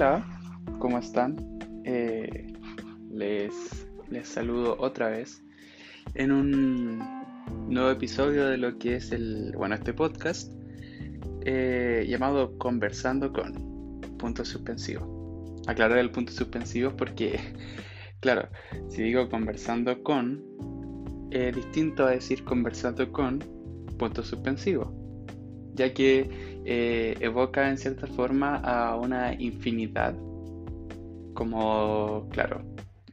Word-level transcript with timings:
Hola, 0.00 0.24
¿cómo 0.78 0.96
están? 0.98 1.58
Eh, 1.82 2.46
les, 3.10 3.52
les 4.08 4.28
saludo 4.28 4.76
otra 4.78 5.08
vez 5.08 5.42
en 6.14 6.30
un 6.30 6.98
nuevo 7.66 7.90
episodio 7.90 8.46
de 8.46 8.58
lo 8.58 8.78
que 8.78 8.94
es 8.94 9.10
el, 9.10 9.54
bueno, 9.56 9.74
este 9.74 9.92
podcast 9.92 10.52
eh, 11.44 12.06
llamado 12.08 12.56
Conversando 12.58 13.32
con 13.32 14.00
punto 14.20 14.44
suspensivo. 14.44 15.56
Aclarar 15.66 15.98
el 15.98 16.12
punto 16.12 16.32
suspensivo 16.32 16.96
porque, 16.96 17.40
claro, 18.20 18.48
si 18.90 19.02
digo 19.02 19.28
conversando 19.28 20.00
con, 20.04 20.44
es 21.32 21.56
distinto 21.56 22.06
a 22.06 22.10
decir 22.10 22.44
conversando 22.44 23.10
con 23.10 23.40
punto 23.98 24.22
suspensivo, 24.22 24.94
ya 25.74 25.92
que 25.92 26.47
eh, 26.70 27.16
evoca 27.20 27.70
en 27.70 27.78
cierta 27.78 28.06
forma 28.06 28.56
a 28.56 28.94
una 28.94 29.32
infinidad. 29.32 30.14
Como, 31.32 32.28
claro, 32.30 32.60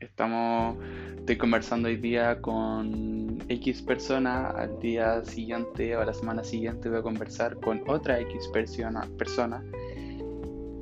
estamos, 0.02 0.76
estoy 1.20 1.38
conversando 1.38 1.88
hoy 1.88 1.96
día 1.96 2.42
con 2.42 3.38
X 3.48 3.82
persona, 3.82 4.50
al 4.50 4.78
día 4.82 5.24
siguiente 5.24 5.96
o 5.96 6.02
a 6.02 6.06
la 6.06 6.14
semana 6.14 6.44
siguiente 6.44 6.90
voy 6.90 7.00
a 7.00 7.02
conversar 7.02 7.56
con 7.62 7.82
otra 7.88 8.20
X 8.20 8.50
persona. 8.50 9.08
persona. 9.18 9.64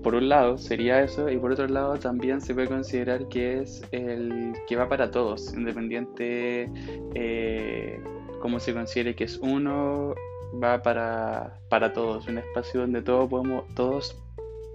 Por 0.01 0.15
un 0.15 0.27
lado 0.27 0.57
sería 0.57 1.03
eso 1.03 1.29
y 1.29 1.37
por 1.37 1.51
otro 1.51 1.67
lado 1.67 1.99
también 1.99 2.41
se 2.41 2.55
puede 2.55 2.69
considerar 2.69 3.27
que 3.27 3.61
es 3.61 3.83
el 3.91 4.53
que 4.67 4.75
va 4.77 4.89
para 4.89 5.11
todos, 5.11 5.53
independiente 5.53 6.71
eh, 7.13 8.01
como 8.41 8.59
se 8.59 8.73
considere 8.73 9.13
que 9.15 9.25
es 9.25 9.37
uno 9.37 10.15
va 10.61 10.81
para, 10.81 11.59
para 11.69 11.93
todos, 11.93 12.27
un 12.27 12.37
espacio 12.37 12.81
donde 12.81 13.01
todos 13.01 13.29
podemos, 13.29 13.65
todos 13.75 14.21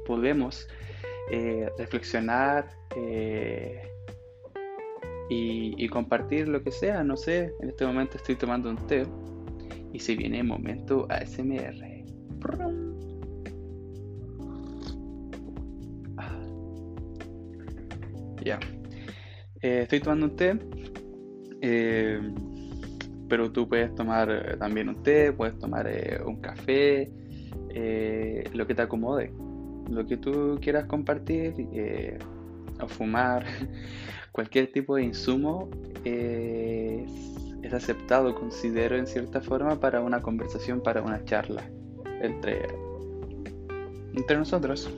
podemos 0.06 0.68
eh, 1.30 1.68
reflexionar 1.78 2.68
eh, 2.96 3.82
y, 5.28 5.88
compartir 5.88 6.48
lo 6.48 6.62
que 6.62 6.70
sea. 6.70 7.02
No 7.04 7.16
sé, 7.16 7.52
en 7.60 7.68
este 7.70 7.86
momento 7.86 8.16
estoy 8.16 8.36
tomando 8.36 8.70
un 8.70 8.76
té 8.86 9.06
y 9.92 9.98
se 9.98 10.14
viene 10.14 10.40
el 10.40 10.46
momento 10.46 11.06
ASMR. 11.10 12.04
Ah. 16.16 16.40
Ya. 18.44 18.58
Eh, 19.60 19.82
estoy 19.82 20.00
tomando 20.00 20.26
un 20.26 20.36
té 20.36 20.58
pero 23.28 23.52
tú 23.52 23.68
puedes 23.68 23.94
tomar 23.94 24.30
eh, 24.30 24.56
también 24.56 24.88
un 24.88 25.02
té, 25.02 25.32
puedes 25.32 25.58
tomar 25.58 25.86
eh, 25.86 26.20
un 26.24 26.40
café, 26.40 27.10
eh, 27.70 28.44
lo 28.52 28.66
que 28.66 28.74
te 28.74 28.82
acomode, 28.82 29.32
lo 29.90 30.06
que 30.06 30.16
tú 30.16 30.58
quieras 30.60 30.86
compartir 30.86 31.54
o 32.80 32.88
fumar, 32.88 33.44
cualquier 34.32 34.72
tipo 34.72 34.96
de 34.96 35.04
insumo 35.04 35.68
es, 36.04 37.10
es, 37.62 37.72
aceptado, 37.72 38.34
considero 38.34 38.96
en 38.96 39.06
cierta 39.06 39.40
forma 39.40 39.78
para 39.78 40.00
una 40.00 40.22
conversación, 40.22 40.80
para 40.82 41.02
una 41.02 41.24
charla 41.24 41.68
entre, 42.22 42.62
entre 44.14 44.36
nosotros. 44.36 44.90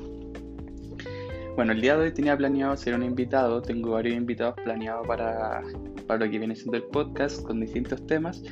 Bueno, 1.56 1.73
el 1.73 1.81
día 1.81 1.97
de 1.97 2.05
hoy 2.05 2.12
tenía 2.12 2.36
planeado 2.36 2.77
ser 2.77 2.95
un 2.95 3.03
invitado, 3.03 3.61
tengo 3.61 3.91
varios 3.91 4.17
invitados 4.17 4.55
planeados 4.64 5.06
para, 5.06 5.62
para 6.11 6.27
lo 6.27 6.30
que 6.33 6.41
viene 6.41 6.56
siendo 6.56 6.77
el 6.77 6.83
podcast 6.83 7.41
con 7.44 7.61
distintos 7.61 8.05
temas, 8.05 8.42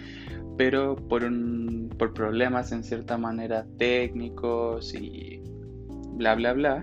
pero 0.57 0.95
por, 0.95 1.25
un, 1.25 1.93
por 1.99 2.15
problemas 2.15 2.71
en 2.71 2.85
cierta 2.85 3.19
manera 3.19 3.67
técnicos 3.79 4.95
y 4.95 5.43
bla, 6.13 6.37
bla, 6.37 6.53
bla, 6.53 6.81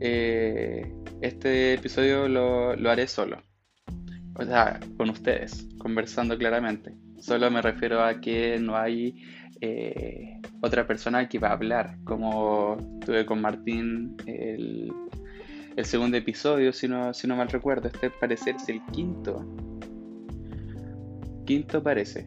eh, 0.00 0.92
este 1.20 1.74
episodio 1.74 2.26
lo, 2.26 2.74
lo 2.74 2.90
haré 2.90 3.06
solo. 3.06 3.40
O 4.34 4.44
sea, 4.44 4.80
con 4.96 5.10
ustedes, 5.10 5.68
conversando 5.78 6.36
claramente. 6.36 6.92
Solo 7.20 7.48
me 7.52 7.62
refiero 7.62 8.02
a 8.02 8.20
que 8.20 8.58
no 8.58 8.76
hay 8.76 9.22
eh, 9.60 10.40
otra 10.60 10.88
persona 10.88 11.28
que 11.28 11.38
va 11.38 11.50
a 11.50 11.52
hablar, 11.52 11.98
como 12.02 12.78
tuve 13.06 13.24
con 13.24 13.40
Martín 13.40 14.16
el 14.26 14.92
el 15.76 15.84
segundo 15.84 16.16
episodio, 16.16 16.72
si 16.72 16.88
no, 16.88 17.12
si 17.12 17.26
no 17.26 17.36
mal 17.36 17.48
recuerdo. 17.48 17.88
Este 17.88 18.10
parece 18.10 18.50
es 18.50 18.68
el 18.68 18.80
quinto. 18.92 19.44
Quinto 21.44 21.82
parece. 21.82 22.26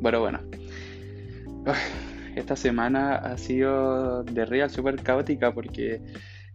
Bueno, 0.00 0.20
bueno. 0.20 0.40
Esta 2.36 2.56
semana 2.56 3.16
ha 3.16 3.36
sido 3.36 4.22
de 4.22 4.44
real 4.44 4.70
súper 4.70 4.96
caótica 5.02 5.52
porque 5.52 6.00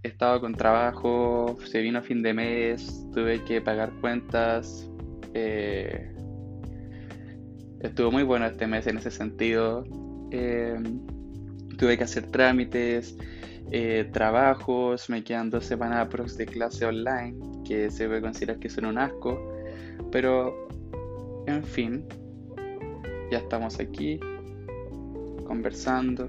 he 0.03 0.07
estado 0.07 0.39
con 0.39 0.53
trabajo, 0.53 1.57
se 1.65 1.81
vino 1.81 2.01
fin 2.01 2.21
de 2.21 2.33
mes, 2.33 3.05
tuve 3.13 3.43
que 3.43 3.61
pagar 3.61 3.91
cuentas. 4.01 4.89
Eh, 5.33 6.11
estuvo 7.81 8.11
muy 8.11 8.23
bueno 8.23 8.45
este 8.45 8.67
mes 8.67 8.87
en 8.87 8.97
ese 8.97 9.11
sentido. 9.11 9.83
Eh, 10.31 10.77
tuve 11.77 11.97
que 11.97 12.05
hacer 12.05 12.27
trámites, 12.27 13.17
eh, 13.71 14.09
trabajos, 14.13 15.09
me 15.09 15.23
quedan 15.23 15.49
dos 15.49 15.65
semanas 15.65 16.07
de 16.37 16.45
clase 16.45 16.85
online, 16.85 17.37
que 17.65 17.91
se 17.91 18.07
puede 18.07 18.21
considerar 18.21 18.59
que 18.59 18.69
son 18.69 18.85
un 18.85 18.97
asco, 18.97 19.53
pero 20.11 20.67
en 21.47 21.63
fin, 21.63 22.05
ya 23.31 23.39
estamos 23.39 23.79
aquí 23.79 24.19
conversando, 25.47 26.27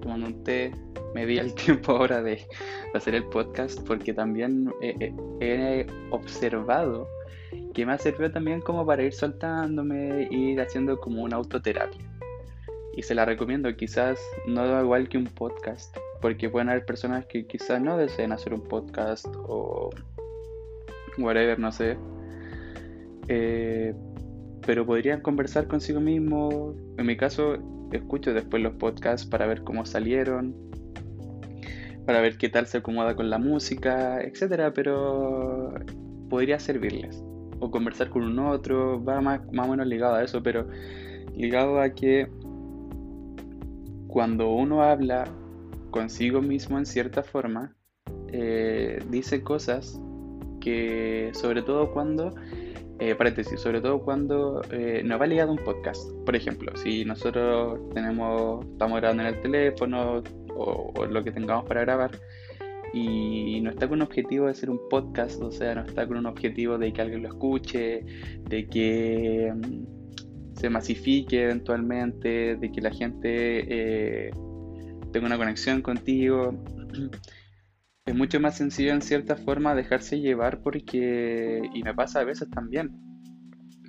tomando 0.00 0.26
un 0.26 0.44
té, 0.44 0.72
me 1.14 1.26
di 1.26 1.38
el 1.38 1.54
tiempo 1.66 1.92
ahora 1.92 2.22
de 2.22 2.46
hacer 2.94 3.14
el 3.14 3.24
podcast 3.24 3.80
porque 3.86 4.12
también 4.12 4.72
he 4.80 5.86
observado 6.10 7.08
que 7.74 7.86
me 7.86 7.92
ha 7.92 7.98
servido 7.98 8.30
también 8.30 8.60
como 8.60 8.84
para 8.84 9.02
ir 9.02 9.12
soltándome, 9.12 10.28
ir 10.30 10.60
haciendo 10.60 10.98
como 10.98 11.22
una 11.22 11.36
autoterapia. 11.36 12.00
Y 12.96 13.02
se 13.02 13.14
la 13.14 13.24
recomiendo, 13.24 13.74
quizás 13.76 14.20
no 14.46 14.66
da 14.66 14.82
igual 14.82 15.08
que 15.08 15.18
un 15.18 15.26
podcast, 15.26 15.96
porque 16.20 16.50
pueden 16.50 16.68
haber 16.68 16.84
personas 16.84 17.26
que 17.26 17.46
quizás 17.46 17.80
no 17.80 17.96
deseen 17.96 18.32
hacer 18.32 18.52
un 18.52 18.62
podcast 18.62 19.26
o 19.46 19.90
whatever, 21.18 21.58
no 21.58 21.70
sé. 21.70 21.96
Eh, 23.28 23.94
pero 24.66 24.84
podrían 24.84 25.20
conversar 25.20 25.66
consigo 25.68 26.00
mismo. 26.00 26.74
En 26.96 27.06
mi 27.06 27.16
caso, 27.16 27.56
escucho 27.92 28.32
después 28.32 28.62
los 28.62 28.74
podcasts 28.74 29.26
para 29.26 29.46
ver 29.46 29.62
cómo 29.62 29.86
salieron, 29.86 30.54
para 32.06 32.20
ver 32.20 32.38
qué 32.38 32.48
tal 32.48 32.66
se 32.66 32.78
acomoda 32.78 33.14
con 33.14 33.30
la 33.30 33.38
música, 33.38 34.20
etcétera. 34.20 34.72
Pero 34.72 35.74
podría 36.28 36.58
servirles. 36.58 37.22
O 37.60 37.70
conversar 37.70 38.08
con 38.10 38.22
un 38.22 38.38
otro, 38.38 39.02
va 39.02 39.20
más, 39.20 39.40
más 39.52 39.66
o 39.66 39.70
menos 39.70 39.86
ligado 39.86 40.14
a 40.14 40.22
eso, 40.22 40.42
pero 40.42 40.68
ligado 41.34 41.80
a 41.80 41.90
que 41.90 42.28
cuando 44.08 44.50
uno 44.50 44.82
habla 44.82 45.24
consigo 45.90 46.42
mismo 46.42 46.78
en 46.78 46.86
cierta 46.86 47.22
forma, 47.22 47.74
eh, 48.28 48.98
dice 49.10 49.42
cosas 49.42 50.00
que 50.60 51.30
sobre 51.34 51.62
todo 51.62 51.92
cuando, 51.92 52.34
eh, 53.00 53.14
paréntesis, 53.14 53.60
sobre 53.60 53.80
todo 53.80 54.00
cuando 54.00 54.60
eh, 54.72 55.02
nos 55.04 55.20
va 55.20 55.26
ligado 55.26 55.52
un 55.52 55.58
podcast. 55.58 56.10
Por 56.24 56.34
ejemplo, 56.34 56.76
si 56.76 57.04
nosotros 57.04 57.78
tenemos, 57.94 58.66
estamos 58.66 58.98
grabando 58.98 59.22
en 59.22 59.28
el 59.34 59.40
teléfono 59.40 60.22
o, 60.56 61.06
lo 61.06 61.22
que 61.22 61.30
tengamos 61.30 61.64
para 61.66 61.82
grabar 61.82 62.10
y 62.92 63.60
no 63.60 63.70
está 63.70 63.86
con 63.86 63.98
un 63.98 64.02
objetivo 64.02 64.46
de 64.46 64.54
ser 64.54 64.70
un 64.70 64.80
podcast, 64.88 65.40
o 65.40 65.52
sea, 65.52 65.76
no 65.76 65.82
está 65.82 66.08
con 66.08 66.16
un 66.16 66.26
objetivo 66.26 66.76
de 66.76 66.92
que 66.92 67.00
alguien 67.00 67.22
lo 67.22 67.28
escuche, 67.28 68.04
de 68.48 68.66
que 68.66 69.52
mm, 69.54 70.56
se 70.56 70.68
masifique 70.68 71.44
eventualmente, 71.44 72.56
de 72.56 72.72
que 72.72 72.80
la 72.80 72.90
gente 72.90 74.32
tengo 75.12 75.26
una 75.26 75.38
conexión 75.38 75.82
contigo. 75.82 76.52
Es 78.08 78.14
mucho 78.14 78.40
más 78.40 78.56
sencillo 78.56 78.94
en 78.94 79.02
cierta 79.02 79.36
forma 79.36 79.74
dejarse 79.74 80.18
llevar 80.18 80.62
porque, 80.62 81.60
y 81.74 81.82
me 81.82 81.92
pasa 81.92 82.20
a 82.20 82.24
veces 82.24 82.48
también, 82.48 82.90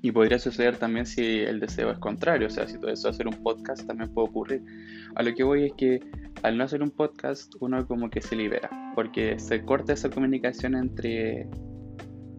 y 0.02 0.12
podría 0.12 0.38
suceder 0.40 0.76
también 0.76 1.06
si 1.06 1.40
el 1.40 1.62
deseo 1.62 1.90
es 1.90 2.00
contrario, 2.00 2.48
o 2.48 2.50
sea, 2.50 2.68
si 2.68 2.78
todo 2.78 2.92
eso 2.92 3.08
hacer 3.08 3.28
un 3.28 3.42
podcast 3.42 3.88
también 3.88 4.14
puede 4.14 4.28
ocurrir. 4.28 4.62
A 5.16 5.24
lo 5.24 5.34
que 5.34 5.46
voy 5.46 5.68
es 5.68 5.74
que 5.78 6.02
al 6.44 6.58
no 6.58 6.66
hacer 6.66 6.84
un 6.84 6.92
podcast 6.92 7.54
uno 7.62 7.88
como 7.88 8.10
que 8.10 8.20
se 8.20 8.36
libera, 8.36 8.70
porque 8.94 9.40
se 9.40 9.64
corta 9.64 9.94
esa 9.94 10.10
comunicación 10.10 10.76
entre 10.76 11.48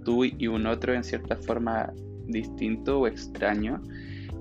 tú 0.05 0.27
y 0.27 0.49
un 0.49 0.67
otro 0.67 0.93
en 0.93 1.03
cierta 1.03 1.37
forma 1.37 1.94
distinto 2.27 3.00
o 3.00 3.06
extraño 3.06 3.81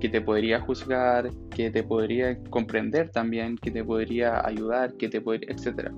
que 0.02 0.10
te 0.10 0.20
podría 0.20 0.60
juzgar, 0.60 1.30
que 1.56 1.72
te 1.72 1.84
podría 1.84 2.38
comprender 2.50 3.12
también, 3.12 3.58
que 3.58 3.72
te 3.72 3.82
podría 3.82 4.46
ayudar, 4.46 4.98
que 4.98 5.08
te 5.08 5.22
podría, 5.22 5.52
etc. 5.52 5.94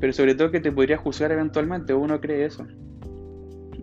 Pero 0.00 0.12
sobre 0.12 0.34
todo 0.34 0.50
que 0.50 0.60
te 0.60 0.72
podría 0.72 0.96
juzgar 0.96 1.32
eventualmente, 1.32 1.94
uno 1.94 2.20
cree 2.20 2.44
eso. 2.44 2.66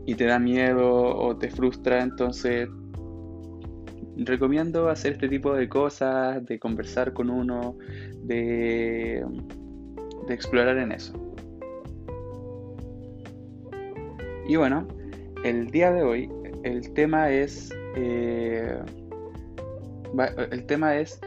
Y 0.06 0.16
te 0.16 0.26
da 0.26 0.40
miedo 0.40 1.16
o 1.18 1.36
te 1.36 1.50
frustra, 1.50 2.02
entonces 2.02 2.70
recomiendo 4.18 4.90
hacer 4.90 5.14
este 5.14 5.28
tipo 5.28 5.54
de 5.54 5.68
cosas, 5.68 6.46
de 6.46 6.60
conversar 6.60 7.14
con 7.14 7.30
uno, 7.30 7.78
de, 8.24 9.26
explorar 10.30 10.78
en 10.78 10.92
eso. 10.92 11.14
Y 14.48 14.56
bueno, 14.56 14.88
el 15.44 15.70
día 15.72 15.92
de 15.92 16.04
hoy 16.04 16.30
el 16.64 16.94
tema 16.94 17.32
es 17.32 17.72
eh, 17.96 18.78
el 20.52 20.66
tema 20.66 20.96
es 20.98 21.20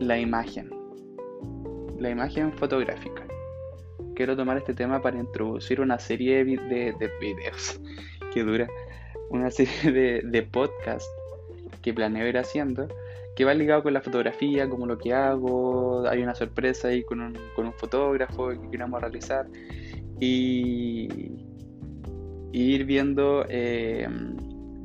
la 0.00 0.18
imagen, 0.18 0.70
la 1.98 2.10
imagen 2.10 2.52
fotográfica. 2.52 3.29
Quiero 4.20 4.36
tomar 4.36 4.58
este 4.58 4.74
tema 4.74 5.00
para 5.00 5.18
introducir 5.18 5.80
una 5.80 5.98
serie 5.98 6.44
de, 6.44 7.10
videos 7.22 7.80
que 8.34 8.44
dura, 8.44 8.68
una 9.30 9.50
serie 9.50 9.90
de, 9.90 10.20
de 10.22 10.42
podcasts 10.42 11.08
que 11.80 11.94
planeo 11.94 12.28
ir 12.28 12.36
haciendo 12.36 12.86
que 13.34 13.46
va 13.46 13.54
ligado 13.54 13.82
con 13.82 13.94
la 13.94 14.02
fotografía, 14.02 14.68
como 14.68 14.84
lo 14.84 14.98
que 14.98 15.14
hago, 15.14 16.06
hay 16.06 16.22
una 16.22 16.34
sorpresa 16.34 16.88
ahí 16.88 17.02
con 17.02 17.22
un, 17.22 17.38
con 17.56 17.64
un 17.64 17.72
fotógrafo 17.72 18.50
que 18.50 18.70
queremos 18.70 19.00
realizar 19.00 19.46
y, 20.20 21.08
ir 22.52 22.84
viendo 22.84 23.46
eh, 23.48 24.06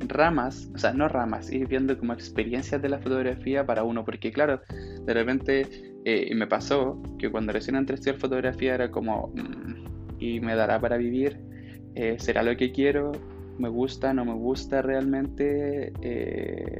ramas, 0.08 0.70
o 0.74 0.78
sea, 0.78 0.94
no 0.94 1.08
ramas, 1.08 1.52
ir 1.52 1.66
viendo 1.66 1.98
como 1.98 2.14
experiencias 2.14 2.80
de 2.80 2.88
la 2.88 3.00
fotografía 3.00 3.66
para 3.66 3.84
uno, 3.84 4.02
porque 4.02 4.32
claro, 4.32 4.62
de 5.04 5.12
repente 5.12 5.85
eh, 6.06 6.32
me 6.36 6.46
pasó 6.46 7.02
que 7.18 7.30
cuando 7.30 7.52
recién 7.52 7.76
entré 7.76 7.94
a 7.94 7.96
estudiar 7.96 8.18
fotografía 8.18 8.74
era 8.74 8.90
como, 8.92 9.32
mm, 9.34 10.20
y 10.20 10.40
me 10.40 10.54
dará 10.54 10.80
para 10.80 10.96
vivir, 10.96 11.38
eh, 11.96 12.16
será 12.20 12.44
lo 12.44 12.56
que 12.56 12.70
quiero, 12.70 13.12
me 13.58 13.68
gusta, 13.68 14.14
no 14.14 14.24
me 14.24 14.34
gusta 14.34 14.82
realmente, 14.82 15.92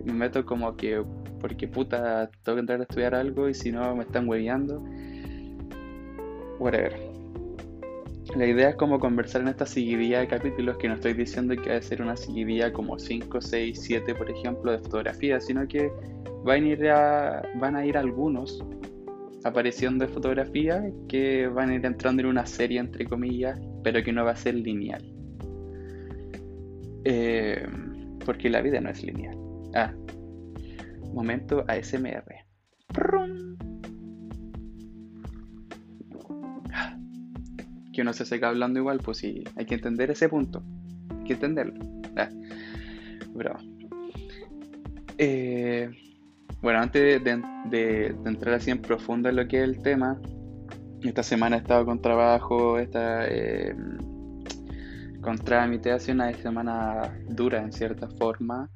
me 0.05 0.12
meto 0.12 0.44
como 0.44 0.76
que 0.76 1.02
porque 1.40 1.69
puta, 1.69 2.31
tengo 2.44 2.56
que 2.56 2.61
entrar 2.61 2.81
a 2.81 2.82
estudiar 2.84 3.14
algo 3.14 3.49
y 3.49 3.55
si 3.55 3.73
no 3.73 3.94
me 3.96 4.05
están 4.05 4.28
hueveando. 4.28 4.82
Whatever. 6.58 6.96
La 8.37 8.46
idea 8.46 8.70
es 8.70 8.76
como 8.76 8.99
conversar 8.99 9.43
en 9.43 9.49
esta 9.49 9.67
seguidilla 9.67 10.20
de 10.20 10.28
capítulos 10.28 10.76
que 10.78 10.88
no 10.88 10.94
estoy 10.94 11.14
diciendo 11.14 11.55
que 11.55 11.70
va 11.70 11.76
a 11.76 11.82
ser 11.82 12.02
una 12.02 12.17
seguidilla 12.17 12.73
como 12.73 12.99
5, 12.99 13.40
6, 13.40 13.78
7, 13.81 14.14
por 14.14 14.31
ejemplo, 14.31 14.73
de 14.73 14.78
fotografía, 14.78 15.40
sino 15.40 15.67
que 15.69 15.90
van 16.44 16.64
a 16.64 16.69
ir, 16.69 16.81
van 17.61 17.76
a 17.76 17.87
ir 17.87 17.96
algunos 17.96 18.64
apareciendo 19.46 20.04
de 20.04 20.12
fotografía 20.12 20.82
que 21.08 21.46
van 21.46 21.70
a 21.70 21.75
ir 21.75 21.87
entrando 21.87 22.22
en 22.22 22.28
una 22.28 22.46
serie, 22.46 22.81
entre 22.81 23.06
comillas, 23.06 23.60
pero 23.82 24.02
que 24.02 24.12
no 24.12 24.25
va 24.25 24.32
a 24.32 24.37
ser 24.37 24.54
lineal. 24.54 25.04
Eh, 27.04 27.64
porque 28.25 28.50
la 28.50 28.60
vida 28.60 28.81
no 28.81 28.90
es 28.90 29.02
lineal. 29.02 29.38
Ah, 29.75 29.94
Momento 31.12 31.64
ASMR. 31.69 32.44
Que 37.92 38.02
uno 38.02 38.12
se 38.12 38.26
seca 38.26 38.49
hablando 38.49 38.81
igual, 38.81 38.99
pues 38.99 39.19
sí, 39.19 39.44
hay 39.56 39.64
que 39.64 39.76
entender 39.76 40.10
ese 40.10 40.28
punto. 40.28 40.62
Hay 41.10 41.25
que 41.25 41.32
entenderlo. 41.34 41.84
Ah, 42.16 42.28
eh, 45.19 45.90
bueno, 46.66 46.80
antes 46.80 47.22
de, 47.22 48.06
entrar 48.24 48.54
así 48.54 48.72
en 48.72 48.82
profundo 48.82 49.28
en 49.28 49.36
lo 49.36 49.46
que 49.46 49.58
es 49.58 49.62
el 49.62 49.80
tema, 49.82 50.20
esta 51.00 51.22
semana 51.22 51.54
he 51.54 51.58
estado 51.60 51.86
con 51.86 52.02
trabajo, 52.02 52.80
esta, 52.80 53.24
eh, 53.28 53.72
con 55.20 55.38
trámite, 55.38 55.92
hace 55.92 56.10
una 56.10 56.32
semana 56.32 57.16
dura 57.28 57.62
en 57.62 57.72
cierta 57.72 58.08
forma. 58.08 58.68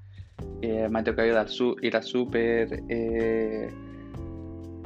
Eh, 0.63 0.87
me 0.89 1.01
ha 1.01 1.03
tocado 1.03 1.27
ir, 1.27 1.35
al 1.35 1.49
a 1.97 2.03
súper, 2.03 2.85
eh, 2.89 3.69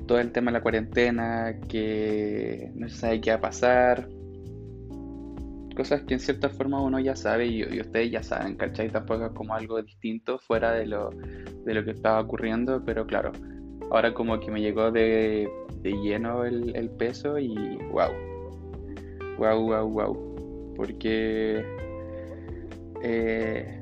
todo 0.06 0.18
el 0.18 0.32
tema 0.32 0.50
de 0.50 0.52
la 0.56 0.62
cuarentena, 0.62 1.58
que 1.68 2.72
no 2.74 2.88
se 2.88 2.96
sabe 2.96 3.20
qué 3.20 3.32
va 3.32 3.36
a 3.36 3.40
pasar, 3.42 4.08
cosas 5.76 6.04
que 6.04 6.14
en 6.14 6.20
cierta 6.20 6.48
forma 6.48 6.80
uno 6.80 6.98
ya 7.00 7.16
sabe 7.16 7.48
y, 7.48 7.80
ustedes 7.80 8.10
ya 8.10 8.22
saben, 8.22 8.56
¿cachai? 8.56 8.88
Tampoco 8.88 9.26
es 9.26 9.32
como 9.32 9.54
algo 9.54 9.82
distinto 9.82 10.38
fuera 10.38 10.72
de 10.72 10.86
lo, 10.86 11.10
de 11.64 11.74
lo 11.74 11.84
que 11.84 11.92
estaba 11.92 12.20
ocurriendo, 12.20 12.82
pero 12.84 13.06
claro, 13.06 13.32
ahora 13.90 14.12
como 14.14 14.38
que 14.40 14.50
me 14.50 14.60
llegó 14.60 14.90
de, 14.90 15.48
lleno 15.82 16.44
el, 16.44 16.90
peso 16.98 17.38
y 17.38 17.54
wow, 17.92 18.10
wow, 19.38 19.60
wow, 19.60 19.88
wow, 19.88 20.74
porque... 20.76 21.64
Eh, 23.02 23.80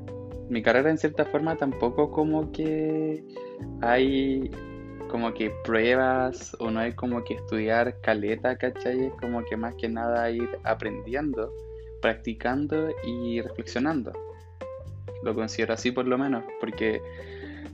mi 0.49 0.61
carrera 0.61 0.89
en 0.89 0.97
cierta 0.97 1.25
forma 1.25 1.55
tampoco 1.55 2.11
como 2.11 2.51
que 2.51 3.23
hay 3.81 4.51
como 5.09 5.33
que 5.33 5.51
pruebas 5.63 6.55
o 6.59 6.71
no 6.71 6.79
hay 6.79 6.93
como 6.93 7.23
que 7.23 7.35
estudiar 7.35 8.01
caleta, 8.01 8.57
¿cachai? 8.57 9.05
Es 9.05 9.13
como 9.21 9.43
que 9.45 9.55
más 9.55 9.75
que 9.75 9.87
nada 9.87 10.29
ir 10.31 10.49
aprendiendo, 10.63 11.53
practicando 12.01 12.89
y 13.05 13.39
reflexionando. 13.41 14.11
Lo 15.23 15.35
considero 15.35 15.73
así 15.73 15.91
por 15.91 16.07
lo 16.07 16.17
menos, 16.17 16.43
porque 16.59 16.99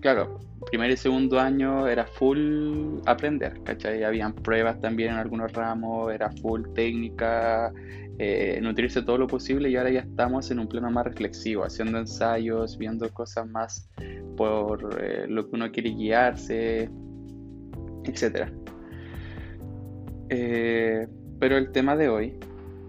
claro, 0.01 0.39
primer 0.69 0.91
y 0.91 0.97
segundo 0.97 1.39
año 1.39 1.87
era 1.87 2.05
full 2.05 2.99
aprender, 3.05 3.61
¿cachai? 3.63 4.03
Habían 4.03 4.33
pruebas 4.33 4.79
también 4.79 5.11
en 5.11 5.17
algunos 5.17 5.51
ramos, 5.53 6.13
era 6.13 6.31
full 6.31 6.63
técnica, 6.73 7.71
eh, 8.17 8.59
nutrirse 8.61 9.01
todo 9.01 9.17
lo 9.17 9.27
posible 9.27 9.69
y 9.69 9.77
ahora 9.77 9.91
ya 9.91 10.01
estamos 10.01 10.51
en 10.51 10.59
un 10.59 10.67
plano 10.67 10.91
más 10.91 11.05
reflexivo, 11.05 11.63
haciendo 11.63 11.99
ensayos, 11.99 12.77
viendo 12.77 13.09
cosas 13.13 13.47
más 13.47 13.89
por 14.35 14.99
eh, 15.01 15.25
lo 15.27 15.49
que 15.49 15.55
uno 15.55 15.71
quiere 15.71 15.91
guiarse, 15.91 16.89
etc. 18.03 18.49
Eh, 20.29 21.07
pero 21.39 21.57
el 21.57 21.71
tema 21.71 21.95
de 21.95 22.09
hoy 22.09 22.33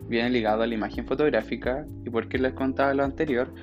viene 0.09 0.31
ligado 0.31 0.65
a 0.65 0.67
la 0.67 0.75
imagen 0.75 1.07
fotográfica 1.07 1.87
y 2.05 2.11
por 2.11 2.29
qué 2.29 2.39
les 2.39 2.53
contaba 2.53 2.93
lo 2.93 3.05
anterior, 3.05 3.55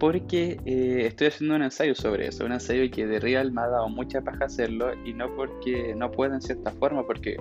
porque 0.00 0.58
estoy 0.64 1.28
haciendo 1.28 1.54
un 1.54 1.62
ensayo 1.62 1.94
sobre 1.94 2.26
eso, 2.26 2.44
un 2.44 2.52
ensayo 2.52 2.90
que 2.90 3.06
de 3.06 3.20
real 3.20 3.52
me 3.52 3.60
ha 3.60 3.68
dado 3.68 3.88
mucha 3.88 4.20
paja 4.22 4.46
hacerlo 4.46 4.92
y 5.04 5.12
no 5.12 5.32
porque 5.36 5.94
no 5.94 6.10
pueda 6.10 6.34
en 6.34 6.40
cierta 6.40 6.72
forma, 6.72 7.06
porque 7.06 7.36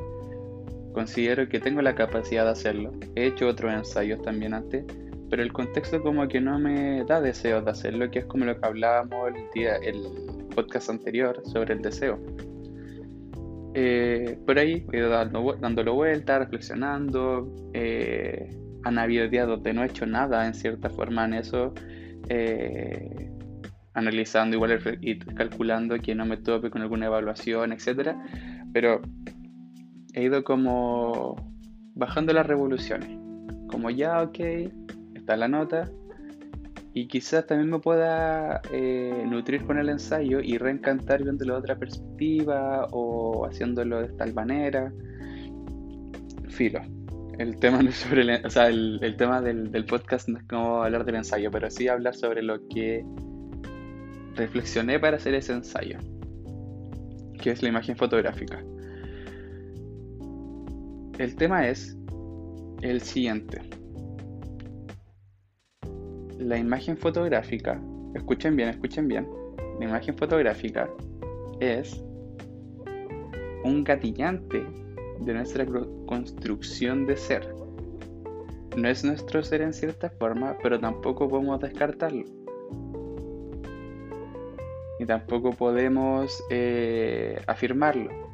Considero 0.93 1.47
que 1.47 1.59
tengo 1.59 1.81
la 1.81 1.93
capacidad 1.93 2.45
de 2.45 2.51
hacerlo. 2.51 2.91
He 3.15 3.27
hecho 3.27 3.47
otros 3.47 3.73
ensayos 3.73 4.21
también 4.21 4.53
antes, 4.53 4.83
pero 5.29 5.43
el 5.43 5.53
contexto 5.53 6.01
como 6.01 6.27
que 6.27 6.41
no 6.41 6.57
me 6.57 7.03
da 7.05 7.21
deseos 7.21 7.63
de 7.63 7.71
hacerlo, 7.71 8.09
que 8.09 8.19
es 8.19 8.25
como 8.25 8.45
lo 8.45 8.59
que 8.59 8.65
hablábamos 8.65 9.29
el, 9.29 9.43
día, 9.53 9.75
el 9.77 10.01
podcast 10.55 10.89
anterior 10.89 11.41
sobre 11.45 11.75
el 11.75 11.81
deseo. 11.81 12.19
Eh, 13.75 14.39
por 14.45 14.57
ahí 14.57 14.85
he 14.91 14.97
ido 14.97 15.09
dando, 15.09 15.55
dándolo 15.59 15.93
vuelta, 15.93 16.39
reflexionando. 16.39 17.47
Eh, 17.73 18.49
han 18.83 18.97
habido 18.97 19.27
días 19.27 19.47
donde 19.47 19.73
no 19.73 19.83
he 19.83 19.87
hecho 19.87 20.07
nada 20.07 20.47
en 20.47 20.55
cierta 20.55 20.89
forma 20.89 21.25
en 21.25 21.35
eso. 21.35 21.73
Eh, 22.29 23.29
analizando 23.93 24.55
igual 24.55 24.79
y 25.01 25.19
calculando 25.19 25.99
que 25.99 26.15
no 26.15 26.25
me 26.25 26.37
tope 26.37 26.69
con 26.69 26.81
alguna 26.81 27.07
evaluación, 27.07 27.73
etc. 27.73 28.15
Pero 28.73 29.01
he 30.13 30.23
ido 30.23 30.43
como 30.43 31.35
bajando 31.95 32.33
las 32.33 32.45
revoluciones. 32.47 33.09
Como 33.67 33.89
ya, 33.89 34.21
ok, 34.23 34.39
está 35.15 35.35
la 35.37 35.47
nota. 35.47 35.89
Y 36.93 37.07
quizás 37.07 37.45
también 37.45 37.69
me 37.69 37.79
pueda 37.79 38.61
eh, 38.71 39.23
nutrir 39.27 39.63
con 39.65 39.77
el 39.77 39.89
ensayo 39.89 40.39
y 40.39 40.57
reencantar 40.57 41.23
viéndolo 41.23 41.53
de 41.53 41.59
otra 41.59 41.77
perspectiva 41.77 42.87
o 42.91 43.45
haciéndolo 43.45 44.01
de 44.01 44.09
tal 44.09 44.33
manera. 44.33 44.91
Filo. 46.47 46.81
El 47.39 47.57
tema 47.57 47.81
no 47.81 47.89
es 47.89 47.95
sobre 47.95 48.23
el, 48.23 48.45
o 48.45 48.49
sea, 48.49 48.67
el, 48.67 49.15
tema 49.17 49.41
del, 49.41 49.71
del, 49.71 49.85
podcast 49.85 50.27
no 50.27 50.39
es 50.39 50.43
como 50.43 50.83
hablar 50.83 51.05
del 51.05 51.15
ensayo, 51.15 51.49
pero 51.49 51.71
sí 51.71 51.87
hablar 51.87 52.13
sobre 52.13 52.43
lo 52.43 52.67
que 52.67 53.05
reflexioné 54.35 54.99
para 54.99 55.15
hacer 55.15 55.33
ese 55.33 55.53
ensayo, 55.53 55.99
que 57.41 57.51
es 57.51 57.63
la 57.63 57.69
imagen 57.69 57.95
fotográfica. 57.95 58.61
El 61.17 61.35
tema 61.37 61.65
es 61.69 61.97
el 62.81 62.99
siguiente. 62.99 63.61
La 66.39 66.57
imagen 66.57 66.97
fotográfica, 66.97 67.81
escuchen 68.15 68.57
bien, 68.57 68.67
escuchen 68.67 69.07
bien, 69.07 69.25
la 69.79 69.85
imagen 69.85 70.17
fotográfica 70.17 70.89
es 71.61 72.03
un 73.63 73.85
gatillante 73.85 74.61
de 75.19 75.33
nuestra 75.33 75.65
construcción 76.05 77.05
de 77.05 77.17
ser. 77.17 77.55
No 78.77 78.87
es 78.87 79.03
nuestro 79.03 79.43
ser 79.43 79.61
en 79.61 79.73
cierta 79.73 80.09
forma, 80.09 80.57
pero 80.61 80.79
tampoco 80.79 81.27
podemos 81.27 81.59
descartarlo. 81.59 82.25
Y 84.99 85.05
tampoco 85.05 85.51
podemos 85.51 86.43
eh, 86.49 87.41
afirmarlo 87.47 88.29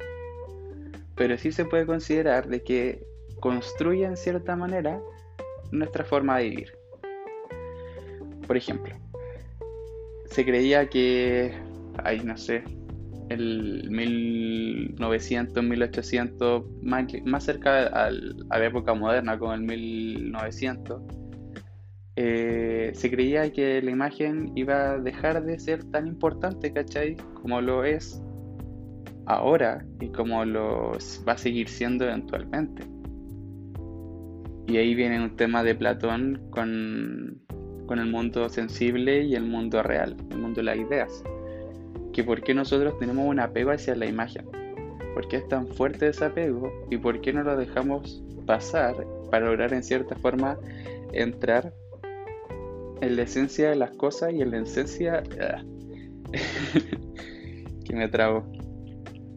pero 1.16 1.36
sí 1.38 1.50
se 1.50 1.64
puede 1.64 1.86
considerar 1.86 2.46
de 2.46 2.62
que 2.62 3.04
construye 3.40 4.04
en 4.04 4.16
cierta 4.16 4.54
manera 4.54 5.00
nuestra 5.72 6.04
forma 6.04 6.38
de 6.38 6.50
vivir. 6.50 6.78
Por 8.46 8.56
ejemplo, 8.56 8.94
se 10.26 10.44
creía 10.44 10.88
que, 10.88 11.58
ay, 12.04 12.20
no 12.22 12.36
sé, 12.36 12.62
el 13.28 13.88
1900, 13.90 15.62
1800, 15.62 16.64
más, 16.82 17.44
cerca 17.44 17.86
a 17.86 18.10
la 18.10 18.64
época 18.64 18.94
moderna, 18.94 19.38
como 19.38 19.54
el 19.54 19.62
1900, 19.62 21.02
eh, 22.16 22.92
se 22.94 23.10
creía 23.10 23.52
que 23.52 23.82
la 23.82 23.90
imagen 23.90 24.52
iba 24.54 24.92
a 24.92 24.98
dejar 24.98 25.44
de 25.44 25.58
ser 25.58 25.84
tan 25.84 26.06
importante, 26.06 26.72
¿cachai? 26.72 27.16
Como 27.34 27.60
lo 27.60 27.84
es 27.84 28.22
ahora 29.26 29.84
y 30.00 30.08
como 30.08 30.44
lo 30.44 30.92
va 31.28 31.32
a 31.32 31.38
seguir 31.38 31.68
siendo 31.68 32.04
eventualmente. 32.04 32.84
Y 34.68 34.78
ahí 34.78 34.94
viene 34.94 35.22
un 35.22 35.36
tema 35.36 35.62
de 35.62 35.74
Platón 35.74 36.48
con, 36.50 37.40
con 37.86 37.98
el 37.98 38.10
mundo 38.10 38.48
sensible 38.48 39.22
y 39.22 39.34
el 39.34 39.44
mundo 39.44 39.82
real, 39.82 40.16
el 40.30 40.38
mundo 40.38 40.60
de 40.60 40.64
las 40.64 40.76
ideas 40.78 41.22
que 42.16 42.24
por 42.24 42.42
qué 42.42 42.54
nosotros 42.54 42.98
tenemos 42.98 43.28
un 43.28 43.38
apego 43.40 43.72
hacia 43.72 43.94
la 43.94 44.06
imagen. 44.06 44.46
¿Por 45.12 45.28
qué 45.28 45.36
es 45.36 45.48
tan 45.48 45.68
fuerte 45.68 46.08
ese 46.08 46.24
apego? 46.24 46.72
¿Y 46.90 46.96
por 46.96 47.20
qué 47.20 47.30
no 47.30 47.42
lo 47.42 47.58
dejamos 47.58 48.24
pasar 48.46 49.06
para 49.30 49.44
lograr 49.44 49.74
en 49.74 49.82
cierta 49.82 50.16
forma 50.16 50.58
entrar 51.12 51.74
en 53.02 53.16
la 53.16 53.22
esencia 53.22 53.68
de 53.68 53.76
las 53.76 53.90
cosas 53.90 54.32
y 54.32 54.40
en 54.40 54.50
la 54.50 54.60
esencia... 54.60 55.22
Ah, 55.38 55.62
que 57.84 57.94
me 57.94 58.08
trago. 58.08 58.50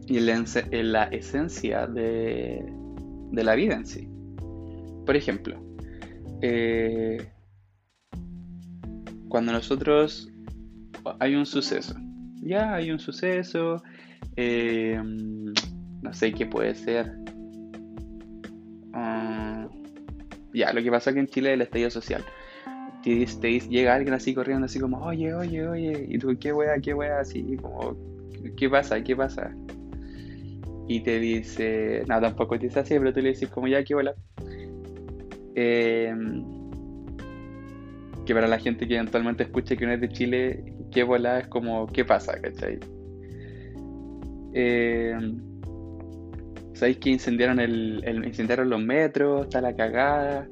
Y 0.07 0.17
en 0.17 0.93
la, 0.93 1.03
esencia 1.03 1.85
de, 1.85 2.63
de, 3.31 3.43
la 3.43 3.55
vida 3.55 3.75
en 3.75 3.85
sí. 3.85 4.07
Por 5.05 5.17
ejemplo, 5.17 5.61
eh, 6.41 7.27
cuando 9.27 9.51
nosotros 9.51 10.29
hay 11.19 11.35
un 11.35 11.45
suceso 11.45 11.93
ya 12.41 12.75
hay 12.75 12.91
un 12.91 12.99
suceso, 12.99 13.81
eh, 14.35 14.99
no 16.01 16.13
sé 16.13 16.31
qué 16.31 16.45
puede 16.45 16.75
ser. 16.75 17.13
Ah, 18.93 19.67
ya, 20.53 20.73
lo 20.73 20.81
que 20.81 20.91
pasa 20.91 21.11
aquí 21.11 21.19
en 21.19 21.27
Chile 21.27 21.53
el 21.53 21.61
estallido 21.61 21.89
social. 21.89 22.23
Te, 23.03 23.59
llega 23.61 23.95
alguien 23.95 24.13
así 24.13 24.33
corriendo, 24.33 24.65
así 24.65 24.79
como, 24.79 24.99
oye, 24.99 25.33
oye, 25.33 25.67
oye, 25.67 26.05
y 26.09 26.17
tú, 26.17 26.35
qué 26.39 26.51
wea, 26.51 26.79
qué 26.81 26.93
wea, 26.93 27.19
así 27.19 27.57
como, 27.61 27.95
¿qué 28.57 28.69
pasa? 28.69 29.01
¿Qué 29.01 29.15
pasa? 29.15 29.55
Y 30.87 31.01
te 31.01 31.19
dice, 31.19 32.03
no, 32.07 32.19
tampoco 32.19 32.57
te 32.57 32.65
dice 32.65 32.79
así, 32.79 32.95
pero 32.97 33.13
tú 33.13 33.21
le 33.21 33.29
dices, 33.29 33.49
como, 33.49 33.67
ya, 33.67 33.83
qué 33.83 33.93
bola. 33.93 34.15
Eh, 35.55 36.13
que 38.25 38.33
para 38.33 38.47
la 38.47 38.59
gente 38.59 38.87
que 38.87 38.95
eventualmente 38.95 39.43
escuche 39.43 39.75
que 39.77 39.85
no 39.85 39.93
es 39.93 40.01
de 40.01 40.09
Chile, 40.09 40.63
qué 40.91 41.03
bola 41.03 41.39
es 41.39 41.47
como, 41.47 41.87
¿qué 41.87 42.05
pasa? 42.05 42.39
¿cachai? 42.39 42.79
Eh, 44.53 45.17
¿Sabéis 46.73 46.97
que 46.97 47.09
incendiaron, 47.09 47.59
el, 47.59 48.23
incendiaron 48.25 48.69
los 48.69 48.81
metros? 48.81 49.43
Está 49.43 49.61
la 49.61 49.75
cagada. 49.75 50.47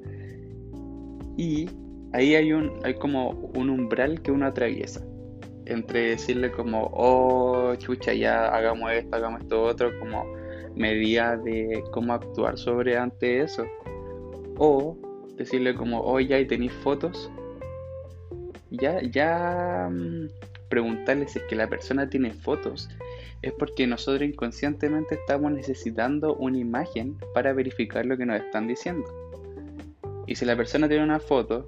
Y 1.38 1.70
ahí 2.14 2.36
hay, 2.36 2.52
un, 2.52 2.74
hay 2.84 2.96
como 2.96 3.30
un 3.56 3.70
umbral 3.70 4.22
que 4.22 4.32
uno 4.32 4.48
atraviesa. 4.48 5.06
Entre 5.66 6.10
decirle 6.12 6.52
como, 6.52 6.90
oh, 6.94 7.76
chucha, 7.76 8.14
ya 8.14 8.48
hagamos 8.48 8.92
esto, 8.92 9.16
hagamos 9.16 9.42
esto 9.42 9.64
otro, 9.64 9.98
como 10.00 10.26
medida 10.76 11.38
de 11.38 11.84
cómo 11.92 12.14
actuar 12.14 12.58
sobre 12.58 12.98
ante 12.98 13.42
eso. 13.42 13.66
O 14.58 14.98
decirle 15.36 15.76
como, 15.76 16.02
oh, 16.02 16.20
ya, 16.20 16.40
y 16.40 16.46
tenéis 16.46 16.74
fotos 16.74 17.32
ya, 18.72 19.02
ya 19.02 19.90
mm, 19.92 20.28
preguntarle 20.70 21.28
si 21.28 21.40
es 21.40 21.46
que 21.46 21.56
la 21.56 21.68
persona 21.68 22.10
tiene 22.10 22.32
fotos 22.32 22.90
es 23.42 23.54
porque 23.54 23.86
nosotros 23.88 24.28
inconscientemente 24.28 25.16
estamos 25.16 25.52
necesitando 25.52 26.36
una 26.36 26.58
imagen 26.58 27.18
para 27.34 27.54
verificar 27.54 28.06
lo 28.06 28.18
que 28.18 28.26
nos 28.26 28.40
están 28.42 28.68
diciendo. 28.68 29.06
Y 30.26 30.36
si 30.36 30.46
la 30.46 30.56
persona 30.56 30.88
tiene 30.88 31.04
una 31.04 31.20
foto, 31.20 31.64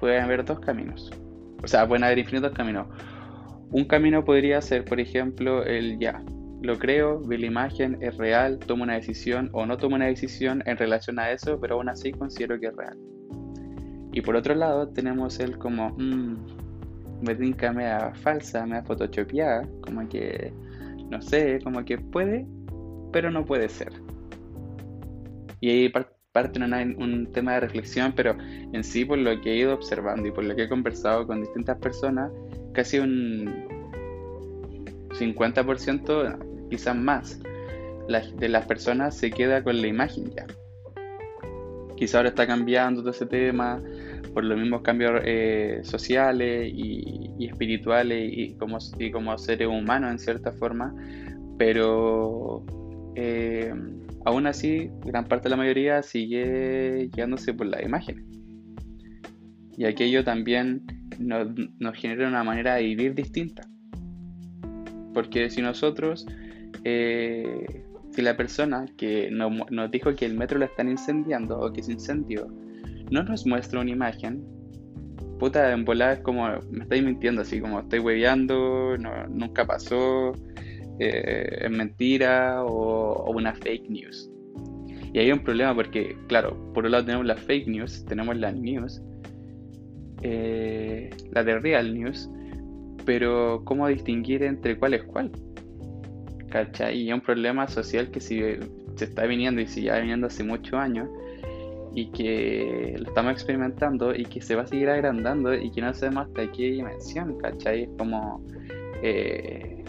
pueden 0.00 0.22
haber 0.22 0.44
dos 0.44 0.60
caminos. 0.60 1.10
O 1.62 1.66
sea, 1.66 1.86
pueden 1.86 2.04
haber 2.04 2.18
infinitos 2.18 2.52
caminos. 2.52 2.86
Un 3.70 3.84
camino 3.86 4.24
podría 4.24 4.60
ser, 4.60 4.84
por 4.84 5.00
ejemplo, 5.00 5.64
el 5.64 5.98
ya, 5.98 6.22
lo 6.62 6.78
creo, 6.78 7.18
vi 7.18 7.36
la 7.38 7.46
imagen, 7.46 7.98
es 8.00 8.16
real, 8.16 8.58
tomo 8.58 8.84
una 8.84 8.94
decisión 8.94 9.50
o 9.52 9.66
no 9.66 9.76
tomo 9.76 9.96
una 9.96 10.06
decisión 10.06 10.62
en 10.66 10.76
relación 10.76 11.18
a 11.18 11.30
eso, 11.30 11.58
pero 11.60 11.74
aún 11.74 11.88
así 11.88 12.12
considero 12.12 12.58
que 12.58 12.68
es 12.68 12.76
real. 12.76 12.96
Y 14.14 14.20
por 14.20 14.36
otro 14.36 14.54
lado 14.54 14.88
tenemos 14.88 15.40
el 15.40 15.58
como, 15.58 15.90
mmm, 15.98 16.36
me 17.22 17.34
tinca 17.34 17.72
da 17.72 18.14
falsa, 18.14 18.64
da 18.64 18.82
photoshopeada, 18.84 19.68
como 19.80 20.08
que, 20.08 20.52
no 21.10 21.20
sé, 21.20 21.58
como 21.64 21.84
que 21.84 21.98
puede, 21.98 22.46
pero 23.12 23.32
no 23.32 23.44
puede 23.44 23.68
ser. 23.68 23.92
Y 25.60 25.68
ahí 25.68 25.92
parte 26.30 26.60
un, 26.60 27.02
un 27.02 27.32
tema 27.32 27.54
de 27.54 27.60
reflexión, 27.60 28.12
pero 28.14 28.36
en 28.72 28.84
sí 28.84 29.04
por 29.04 29.18
lo 29.18 29.40
que 29.40 29.50
he 29.50 29.56
ido 29.56 29.74
observando 29.74 30.28
y 30.28 30.30
por 30.30 30.44
lo 30.44 30.54
que 30.54 30.62
he 30.62 30.68
conversado 30.68 31.26
con 31.26 31.40
distintas 31.40 31.76
personas, 31.78 32.30
casi 32.72 33.00
un 33.00 33.66
50%, 35.10 36.68
quizás 36.70 36.96
más, 36.96 37.40
de 38.36 38.48
las 38.48 38.64
personas 38.66 39.16
se 39.16 39.32
queda 39.32 39.64
con 39.64 39.80
la 39.80 39.88
imagen 39.88 40.30
ya. 40.30 40.46
Quizá 41.96 42.18
ahora 42.18 42.30
está 42.30 42.46
cambiando 42.46 43.00
todo 43.00 43.10
ese 43.10 43.26
tema, 43.26 43.80
por 44.34 44.44
los 44.44 44.58
mismos 44.58 44.82
cambios 44.82 45.22
eh, 45.24 45.80
sociales 45.84 46.70
y, 46.74 47.46
espirituales 47.46 48.32
y 48.32 48.54
como, 48.54 48.78
como 49.12 49.38
seres 49.38 49.68
humanos 49.68 50.10
en 50.10 50.18
cierta 50.18 50.50
forma, 50.52 50.92
pero 51.56 52.64
eh, 53.14 53.72
aún 54.24 54.46
así 54.46 54.90
gran 55.04 55.26
parte 55.26 55.44
de 55.44 55.50
la 55.50 55.56
mayoría 55.56 56.02
sigue 56.02 57.08
guiándose 57.14 57.54
por 57.54 57.66
las 57.68 57.82
imágenes. 57.82 58.24
Y 59.76 59.84
aquello 59.84 60.24
también 60.24 60.82
nos, 61.18 61.96
genera 61.96 62.28
una 62.28 62.44
manera 62.44 62.74
de 62.74 62.82
vivir 62.82 63.14
distinta. 63.14 63.62
Porque 65.12 65.50
si 65.50 65.62
nosotros, 65.62 66.26
eh, 66.84 67.84
si 68.14 68.22
la 68.22 68.36
persona 68.36 68.86
que 68.96 69.28
nos, 69.30 69.70
nos, 69.70 69.90
dijo 69.90 70.14
que 70.14 70.24
el 70.24 70.34
metro 70.34 70.58
lo 70.58 70.66
están 70.66 70.88
incendiando 70.88 71.58
o 71.58 71.72
que 71.72 71.82
se 71.82 71.92
incendió, 71.92 72.46
no 73.10 73.24
nos 73.24 73.44
muestra 73.44 73.80
una 73.80 73.90
imagen, 73.90 74.44
puta, 75.38 75.72
en 75.72 75.84
volada 75.84 76.14
es 76.14 76.20
como, 76.20 76.48
me 76.70 76.84
estáis 76.84 77.02
mintiendo, 77.02 77.42
así 77.42 77.60
como 77.60 77.80
estoy 77.80 77.98
hueveando, 77.98 78.96
nunca 79.28 79.66
pasó, 79.66 80.32
eh, 81.00 81.58
es 81.62 81.70
mentira 81.70 82.64
o, 82.64 83.30
una 83.32 83.52
fake 83.52 83.90
news. 83.90 84.30
Y 85.12 85.18
hay 85.18 85.32
un 85.32 85.40
problema 85.40 85.74
porque, 85.74 86.16
claro, 86.28 86.72
por 86.72 86.84
un 86.84 86.92
lado 86.92 87.04
tenemos 87.04 87.26
las 87.26 87.40
fake 87.40 87.68
news, 87.68 88.04
tenemos 88.06 88.36
las 88.36 88.54
news, 88.54 89.02
eh, 90.22 91.10
la 91.32 91.42
de 91.42 91.58
real 91.58 91.94
news, 91.94 92.30
pero 93.04 93.62
¿cómo 93.64 93.88
distinguir 93.88 94.42
entre 94.44 94.78
cuál 94.78 94.94
es 94.94 95.02
cuál? 95.02 95.30
¿Cachai? 96.54 96.96
Y 97.00 97.08
es 97.08 97.14
un 97.14 97.20
problema 97.20 97.66
social 97.66 98.12
que 98.12 98.20
si 98.20 98.38
se 98.94 99.04
está 99.06 99.24
viniendo 99.26 99.60
y 99.60 99.66
si 99.66 99.82
ya 99.82 99.98
viniendo 99.98 100.28
hace 100.28 100.44
muchos 100.44 100.74
años, 100.74 101.08
y 101.92 102.12
que 102.12 102.94
lo 102.96 103.08
estamos 103.08 103.32
experimentando 103.32 104.14
y 104.14 104.24
que 104.24 104.40
se 104.40 104.54
va 104.54 104.62
a 104.62 104.66
seguir 104.68 104.88
agrandando 104.88 105.52
y 105.52 105.72
que 105.72 105.80
no 105.80 105.92
sabemos 105.92 106.28
hasta 106.28 106.52
qué 106.52 106.70
dimensión, 106.70 107.38
¿cachai? 107.38 107.82
Es 107.82 107.88
como 107.98 108.40
eh, 109.02 109.82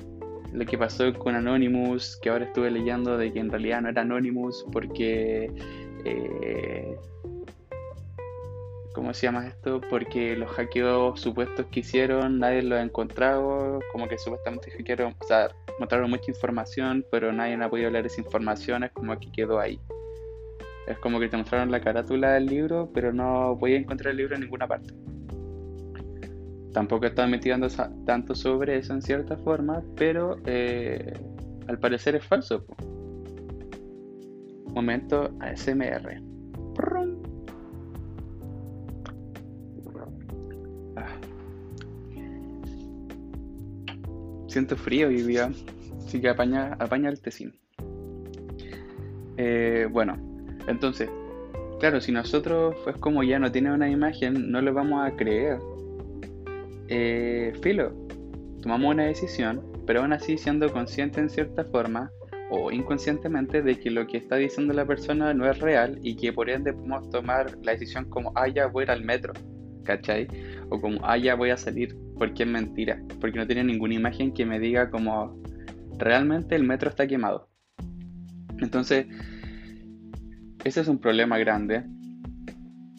lo 0.54 0.66
que 0.66 0.76
pasó 0.76 1.14
con 1.14 1.36
Anonymous, 1.36 2.18
que 2.20 2.32
ahora 2.32 2.46
estuve 2.46 2.72
leyendo 2.72 3.16
de 3.16 3.32
que 3.32 3.42
en 3.42 3.52
realidad 3.52 3.82
no 3.82 3.90
era 3.90 4.02
Anonymous 4.02 4.66
porque... 4.72 5.52
Eh, 6.04 6.96
¿Cómo 8.96 9.14
se 9.14 9.28
llama 9.28 9.46
esto? 9.46 9.82
Porque 9.90 10.36
los 10.38 10.50
hackeos 10.52 11.20
supuestos 11.20 11.66
que 11.68 11.82
hicieron 11.82 12.40
nadie 12.40 12.64
los 12.64 12.80
ha 12.80 12.82
encontrado, 12.82 13.82
como 13.92 14.08
que 14.08 14.18
supuestamente 14.18 14.72
hackearon, 14.72 15.14
o 15.20 15.26
sea, 15.28 15.50
mostraron 15.80 16.10
mucha 16.10 16.32
información, 16.32 17.06
pero 17.12 17.32
nadie 17.32 17.56
ha 17.56 17.70
podido 17.70 17.90
leer 17.90 18.06
esa 18.06 18.22
información, 18.22 18.84
es 18.84 18.92
como 18.92 19.18
que 19.20 19.32
quedó 19.32 19.60
ahí. 19.60 19.80
Es 20.88 20.98
como 21.00 21.20
que 21.20 21.28
te 21.28 21.38
mostraron 21.38 21.72
la 21.72 21.82
carátula 21.82 22.34
del 22.34 22.46
libro, 22.46 22.90
pero 22.94 23.12
no 23.12 23.58
podía 23.60 23.78
encontrar 23.78 24.12
el 24.12 24.18
libro 24.18 24.36
en 24.36 24.42
ninguna 24.42 24.68
parte. 24.68 24.94
Tampoco 26.74 27.06
estaba 27.06 27.28
investigando 27.28 27.68
tanto 28.06 28.36
sobre 28.36 28.78
eso 28.78 28.94
en 28.94 29.02
cierta 29.02 29.38
forma, 29.38 29.82
pero 29.96 30.38
eh, 30.46 31.14
al 31.68 31.80
parecer 31.80 32.16
es 32.16 32.26
falso. 32.26 32.66
Momento 34.68 35.34
ASMR. 35.40 36.35
Siento 44.56 44.78
frío 44.78 45.12
y 45.12 45.22
día, 45.22 45.52
así 46.08 46.22
que 46.22 46.30
apaña, 46.30 46.78
apaña 46.80 47.10
el 47.10 47.20
tecino. 47.20 47.52
Eh, 49.36 49.86
bueno, 49.92 50.18
entonces, 50.70 51.10
claro, 51.82 52.00
si 52.00 52.14
nosotros, 52.14 52.74
pues 52.86 52.96
como 52.96 53.22
ya 53.22 53.38
no 53.38 53.52
tiene 53.52 53.74
una 53.74 53.90
imagen, 53.90 54.50
no 54.50 54.62
lo 54.62 54.74
vamos 54.74 55.06
a 55.06 55.14
creer. 55.18 55.60
Eh, 56.88 57.52
filo, 57.62 57.92
tomamos 58.62 58.94
una 58.94 59.04
decisión 59.04 59.62
pero 59.86 60.00
aún 60.00 60.14
así 60.14 60.38
siendo 60.38 60.72
consciente 60.72 61.20
en 61.20 61.30
cierta 61.30 61.66
forma 61.66 62.10
o 62.50 62.72
inconscientemente 62.72 63.62
de 63.62 63.78
que 63.78 63.92
lo 63.92 64.08
que 64.08 64.16
está 64.16 64.38
diciendo 64.38 64.74
la 64.74 64.86
persona 64.86 65.34
no 65.34 65.52
es 65.52 65.60
real 65.60 66.00
y 66.02 66.16
que 66.16 66.32
por 66.32 66.50
ende 66.50 66.72
podemos 66.72 67.10
tomar 67.10 67.58
la 67.62 67.74
decisión 67.74 68.06
como, 68.06 68.32
ah, 68.36 68.48
ya 68.48 68.68
voy 68.68 68.86
al 68.88 69.04
metro, 69.04 69.34
¿cachai? 69.86 70.28
O 70.70 70.82
como, 70.82 71.00
ah, 71.06 71.18
ya 71.18 71.36
voy 71.36 71.52
a 71.52 71.58
salir, 71.58 71.96
porque 72.18 72.44
es 72.44 72.50
mentira, 72.50 73.02
porque 73.22 73.40
no 73.40 73.48
tiene 73.48 73.64
ninguna 73.64 73.94
imagen 73.94 74.34
que 74.34 74.46
me 74.46 74.60
diga 74.60 74.90
como, 74.90 75.42
realmente 75.98 76.56
el 76.56 76.64
metro 76.64 76.90
está 76.90 77.08
quemado. 77.08 77.48
Entonces, 78.60 79.08
ese 80.64 80.82
es 80.82 80.88
un 80.88 80.98
problema 80.98 81.38
grande 81.38 81.84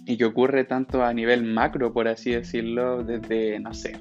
y 0.07 0.17
que 0.17 0.25
ocurre 0.25 0.65
tanto 0.65 1.05
a 1.05 1.13
nivel 1.13 1.43
macro, 1.43 1.93
por 1.93 2.07
así 2.09 2.31
decirlo, 2.31 3.03
desde, 3.03 3.59
no 3.59 3.75
sé, 3.75 3.99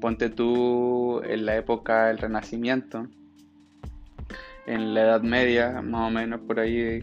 ponte 0.00 0.30
tú 0.30 1.20
en 1.24 1.44
la 1.44 1.56
época 1.56 2.06
del 2.06 2.18
Renacimiento, 2.18 3.08
en 4.66 4.94
la 4.94 5.02
Edad 5.02 5.22
Media, 5.22 5.82
más 5.82 6.08
o 6.08 6.10
menos 6.10 6.40
por 6.42 6.60
ahí, 6.60 7.00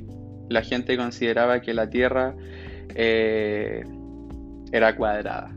la 0.50 0.62
gente 0.62 0.96
consideraba 0.96 1.62
que 1.62 1.74
la 1.74 1.90
Tierra 1.90 2.36
eh, 2.96 3.84
era 4.72 4.96
cuadrada. 4.96 5.56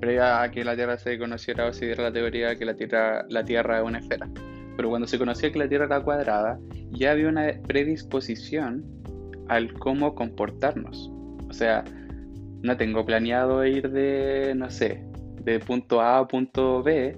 Previa 0.00 0.42
a 0.42 0.50
que 0.50 0.64
la 0.64 0.76
Tierra 0.76 0.98
se 0.98 1.18
conociera 1.18 1.66
o 1.66 1.72
se 1.72 1.86
diera 1.86 2.04
la 2.04 2.12
teoría 2.12 2.48
de 2.50 2.58
que 2.58 2.64
la 2.64 2.74
Tierra, 2.74 3.24
la 3.28 3.44
tierra 3.44 3.78
es 3.78 3.84
una 3.84 3.98
esfera. 3.98 4.28
Pero 4.76 4.90
cuando 4.90 5.06
se 5.06 5.18
conocía 5.18 5.50
que 5.50 5.58
la 5.58 5.68
Tierra 5.68 5.86
era 5.86 6.02
cuadrada, 6.02 6.58
ya 6.90 7.12
había 7.12 7.28
una 7.28 7.46
predisposición 7.66 8.84
al 9.48 9.72
cómo 9.72 10.14
comportarnos. 10.14 11.10
O 11.48 11.52
sea, 11.52 11.84
no 12.62 12.76
tengo 12.76 13.04
planeado 13.06 13.64
ir 13.64 13.90
de, 13.90 14.52
no 14.54 14.70
sé, 14.70 15.02
de 15.42 15.60
punto 15.60 16.00
A 16.00 16.18
a 16.18 16.28
punto 16.28 16.82
B, 16.82 17.16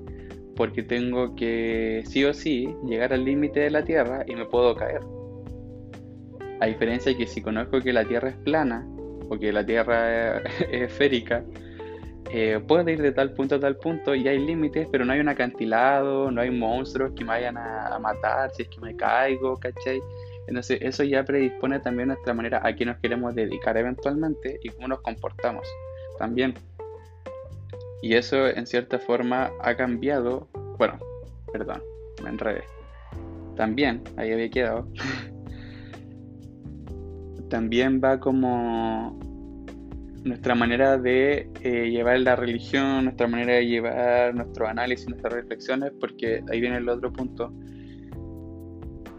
porque 0.54 0.82
tengo 0.82 1.34
que 1.34 2.02
sí 2.06 2.24
o 2.24 2.32
sí 2.32 2.68
llegar 2.84 3.12
al 3.12 3.24
límite 3.24 3.60
de 3.60 3.70
la 3.70 3.84
Tierra 3.84 4.24
y 4.26 4.34
me 4.36 4.44
puedo 4.44 4.76
caer. 4.76 5.00
A 6.60 6.66
diferencia 6.66 7.12
de 7.12 7.18
que 7.18 7.26
si 7.26 7.40
conozco 7.40 7.80
que 7.80 7.92
la 7.92 8.04
Tierra 8.04 8.30
es 8.30 8.36
plana 8.36 8.86
o 9.28 9.38
que 9.38 9.52
la 9.52 9.64
Tierra 9.64 10.38
es 10.70 10.82
esférica, 10.90 11.44
eh, 12.30 12.60
ir 12.86 13.02
de 13.02 13.12
tal 13.12 13.32
punto 13.32 13.54
a 13.54 13.60
tal 13.60 13.76
punto 13.76 14.14
y 14.14 14.28
hay 14.28 14.38
límites, 14.38 14.86
pero 14.90 15.04
no 15.04 15.12
hay 15.12 15.20
un 15.20 15.28
acantilado, 15.28 16.30
no 16.30 16.40
hay 16.40 16.50
monstruos 16.50 17.12
que 17.14 17.24
me 17.24 17.30
vayan 17.30 17.56
a, 17.56 17.98
matar 17.98 18.50
si 18.54 18.62
es 18.62 18.68
que 18.68 18.80
me 18.80 18.94
caigo, 18.94 19.56
¿cachai? 19.56 20.00
Entonces 20.46 20.78
eso 20.82 21.04
ya 21.04 21.24
predispone 21.24 21.80
también 21.80 22.08
nuestra 22.08 22.34
manera 22.34 22.60
a 22.62 22.74
qué 22.74 22.84
nos 22.84 22.98
queremos 22.98 23.34
dedicar 23.34 23.76
eventualmente 23.76 24.58
y 24.62 24.68
cómo 24.70 24.88
nos 24.88 25.00
comportamos 25.00 25.66
también. 26.18 26.54
Y 28.02 28.14
eso 28.14 28.46
en 28.46 28.66
cierta 28.66 28.98
forma 28.98 29.50
ha 29.60 29.74
cambiado, 29.76 30.48
bueno, 30.78 30.98
perdón, 31.52 31.82
me 32.22 32.30
enredé. 32.30 32.62
También, 33.56 34.02
ahí 34.16 34.32
había 34.32 34.50
quedado. 34.50 34.86
también 37.48 38.00
va 38.02 38.20
como 38.20 39.18
nuestra 40.24 40.54
manera 40.54 40.98
de 40.98 41.50
eh, 41.62 41.90
llevar 41.90 42.20
la 42.20 42.36
religión, 42.36 43.04
nuestra 43.04 43.26
manera 43.26 43.54
de 43.54 43.66
llevar 43.66 44.34
nuestro 44.34 44.66
análisis, 44.68 45.08
nuestras 45.08 45.32
reflexiones, 45.32 45.92
porque 46.00 46.42
ahí 46.50 46.60
viene 46.60 46.76
el 46.76 46.88
otro 46.88 47.12
punto. 47.12 47.52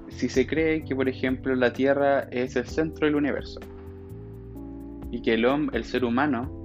Si 0.10 0.30
se 0.30 0.46
cree 0.46 0.84
que, 0.84 0.96
por 0.96 1.08
ejemplo, 1.08 1.56
la 1.56 1.72
Tierra 1.72 2.28
es 2.32 2.56
el 2.56 2.66
centro 2.66 3.08
del 3.08 3.16
universo 3.16 3.60
y 5.12 5.22
que 5.22 5.34
el, 5.34 5.46
el 5.74 5.84
ser 5.84 6.04
humano 6.04 6.60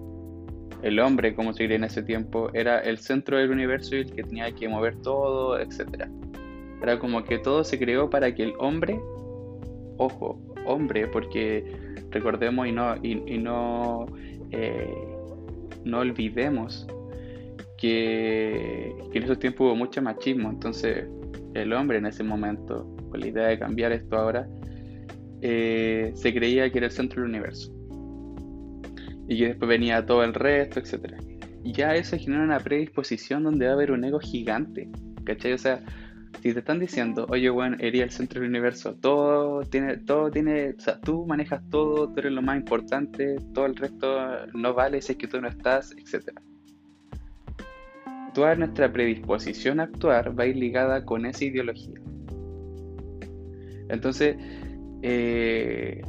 el 0.85 1.01
hombre, 1.01 1.35
como 1.35 1.55
se 1.55 1.63
diría 1.63 1.77
en 1.77 1.85
ese 1.85 2.03
tiempo, 2.03 2.51
era 2.53 2.79
el 2.81 2.99
centro 2.99 3.39
del 3.39 3.51
universo 3.51 3.97
y 3.97 4.01
el 4.01 4.13
que 4.13 4.23
tenía 4.23 4.55
que 4.55 4.69
mover 4.69 4.97
todo, 4.97 5.59
etc. 5.59 6.11
Era 6.83 6.99
como 6.99 7.25
que 7.25 7.39
todo 7.39 7.65
se 7.65 7.79
creó 7.79 8.11
para 8.11 8.35
que 8.35 8.43
el 8.43 8.53
hombre, 8.59 9.01
ojo, 9.97 10.39
hombre, 10.65 11.07
porque 11.09 11.65
recordemos 12.11 12.67
y 12.67 12.73
no, 12.73 12.97
y, 13.03 13.39
no, 13.39 14.07
eh, 14.51 14.95
no 15.85 15.99
olvidemos 15.99 16.87
que, 17.79 18.95
en 19.13 19.23
esos 19.23 19.39
tiempos 19.39 19.67
hubo 19.67 19.77
mucho 19.77 20.01
machismo, 20.03 20.51
entonces 20.51 21.07
el 21.55 21.73
hombre 21.73 21.99
en 21.99 22.07
ese 22.07 22.23
momento, 22.23 22.87
con 23.11 23.21
la 23.21 23.27
idea 23.27 23.47
de 23.49 23.59
cambiar 23.59 23.93
esto 23.93 24.17
ahora, 24.17 24.49
eh, 25.41 26.13
se 26.15 26.33
creía 26.33 26.71
que 26.71 26.79
era 26.79 26.87
el 26.87 26.93
centro 26.93 27.21
del 27.21 27.31
universo 27.31 27.73
y 29.29 29.39
que 29.39 29.49
después 29.49 29.69
venía 29.69 30.05
todo 30.05 30.25
el 30.25 30.35
resto, 30.35 30.81
etc. 30.81 31.15
Ya 31.63 31.95
eso 31.95 32.17
genera 32.19 32.43
una 32.43 32.61
predisposición 32.61 33.43
donde 33.43 33.67
va 33.67 33.73
a 33.73 33.75
haber 33.75 33.91
un 33.91 34.05
ego 34.05 34.21
gigante, 34.21 34.89
¿cachai? 35.25 35.53
O 35.53 35.59
sea, 35.59 35.81
si 36.45 36.53
te 36.53 36.59
están 36.59 36.79
diciendo, 36.79 37.25
oye, 37.31 37.49
bueno, 37.49 37.75
eres 37.81 38.03
el 38.03 38.11
centro 38.11 38.39
del 38.43 38.51
universo, 38.51 38.95
todo 38.97 39.63
tiene, 39.63 39.97
todo 39.97 40.31
tiene, 40.31 40.75
o 40.77 40.79
sea, 40.79 41.01
tú 41.01 41.25
manejas 41.25 41.63
todo, 41.71 42.11
tú 42.11 42.21
eres 42.21 42.33
lo 42.33 42.43
más 42.43 42.59
importante, 42.59 43.37
todo 43.55 43.65
el 43.65 43.75
resto 43.75 44.47
no 44.53 44.75
vale 44.75 45.01
si 45.01 45.13
es 45.13 45.19
que 45.19 45.27
tú 45.27 45.41
no 45.41 45.49
estás, 45.49 45.93
etc. 45.93 46.39
Toda 48.35 48.57
nuestra 48.57 48.93
predisposición 48.93 49.81
a 49.81 49.85
actuar 49.85 50.39
va 50.39 50.45
a 50.45 50.47
ir 50.47 50.57
ligada 50.57 51.07
con 51.07 51.25
esa 51.25 51.47
ideología. 51.47 51.99
Entonces, 53.89 54.37
eh, 55.01 56.03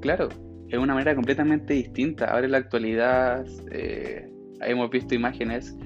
claro, 0.00 0.28
es 0.68 0.76
una 0.76 0.94
manera 0.94 1.14
completamente 1.14 1.74
distinta. 1.74 2.24
Ahora 2.32 2.46
en 2.46 2.50
la 2.50 2.58
actualidad 2.58 3.46
eh, 3.70 4.28
hemos 4.60 4.90
visto 4.90 5.14
imágenes 5.14 5.76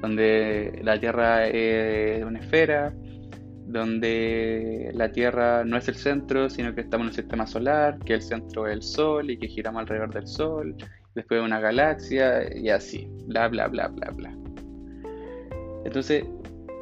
donde 0.00 0.80
la 0.84 1.00
Tierra 1.00 1.48
es 1.48 2.22
una 2.24 2.38
esfera, 2.38 2.92
donde 3.72 4.90
la 4.94 5.10
Tierra 5.10 5.64
no 5.64 5.76
es 5.76 5.88
el 5.88 5.96
centro, 5.96 6.50
sino 6.50 6.74
que 6.74 6.82
estamos 6.82 7.04
en 7.06 7.08
un 7.08 7.14
sistema 7.14 7.46
solar, 7.46 7.98
que 8.00 8.14
el 8.14 8.22
centro 8.22 8.66
es 8.66 8.74
el 8.74 8.82
Sol 8.82 9.30
y 9.30 9.38
que 9.38 9.48
giramos 9.48 9.80
alrededor 9.80 10.12
del 10.12 10.26
Sol, 10.26 10.76
después 11.14 11.40
una 11.42 11.60
galaxia 11.60 12.56
y 12.56 12.68
así, 12.68 13.08
bla, 13.26 13.48
bla, 13.48 13.68
bla, 13.68 13.88
bla, 13.88 14.10
bla. 14.10 14.36
Entonces, 15.84 16.24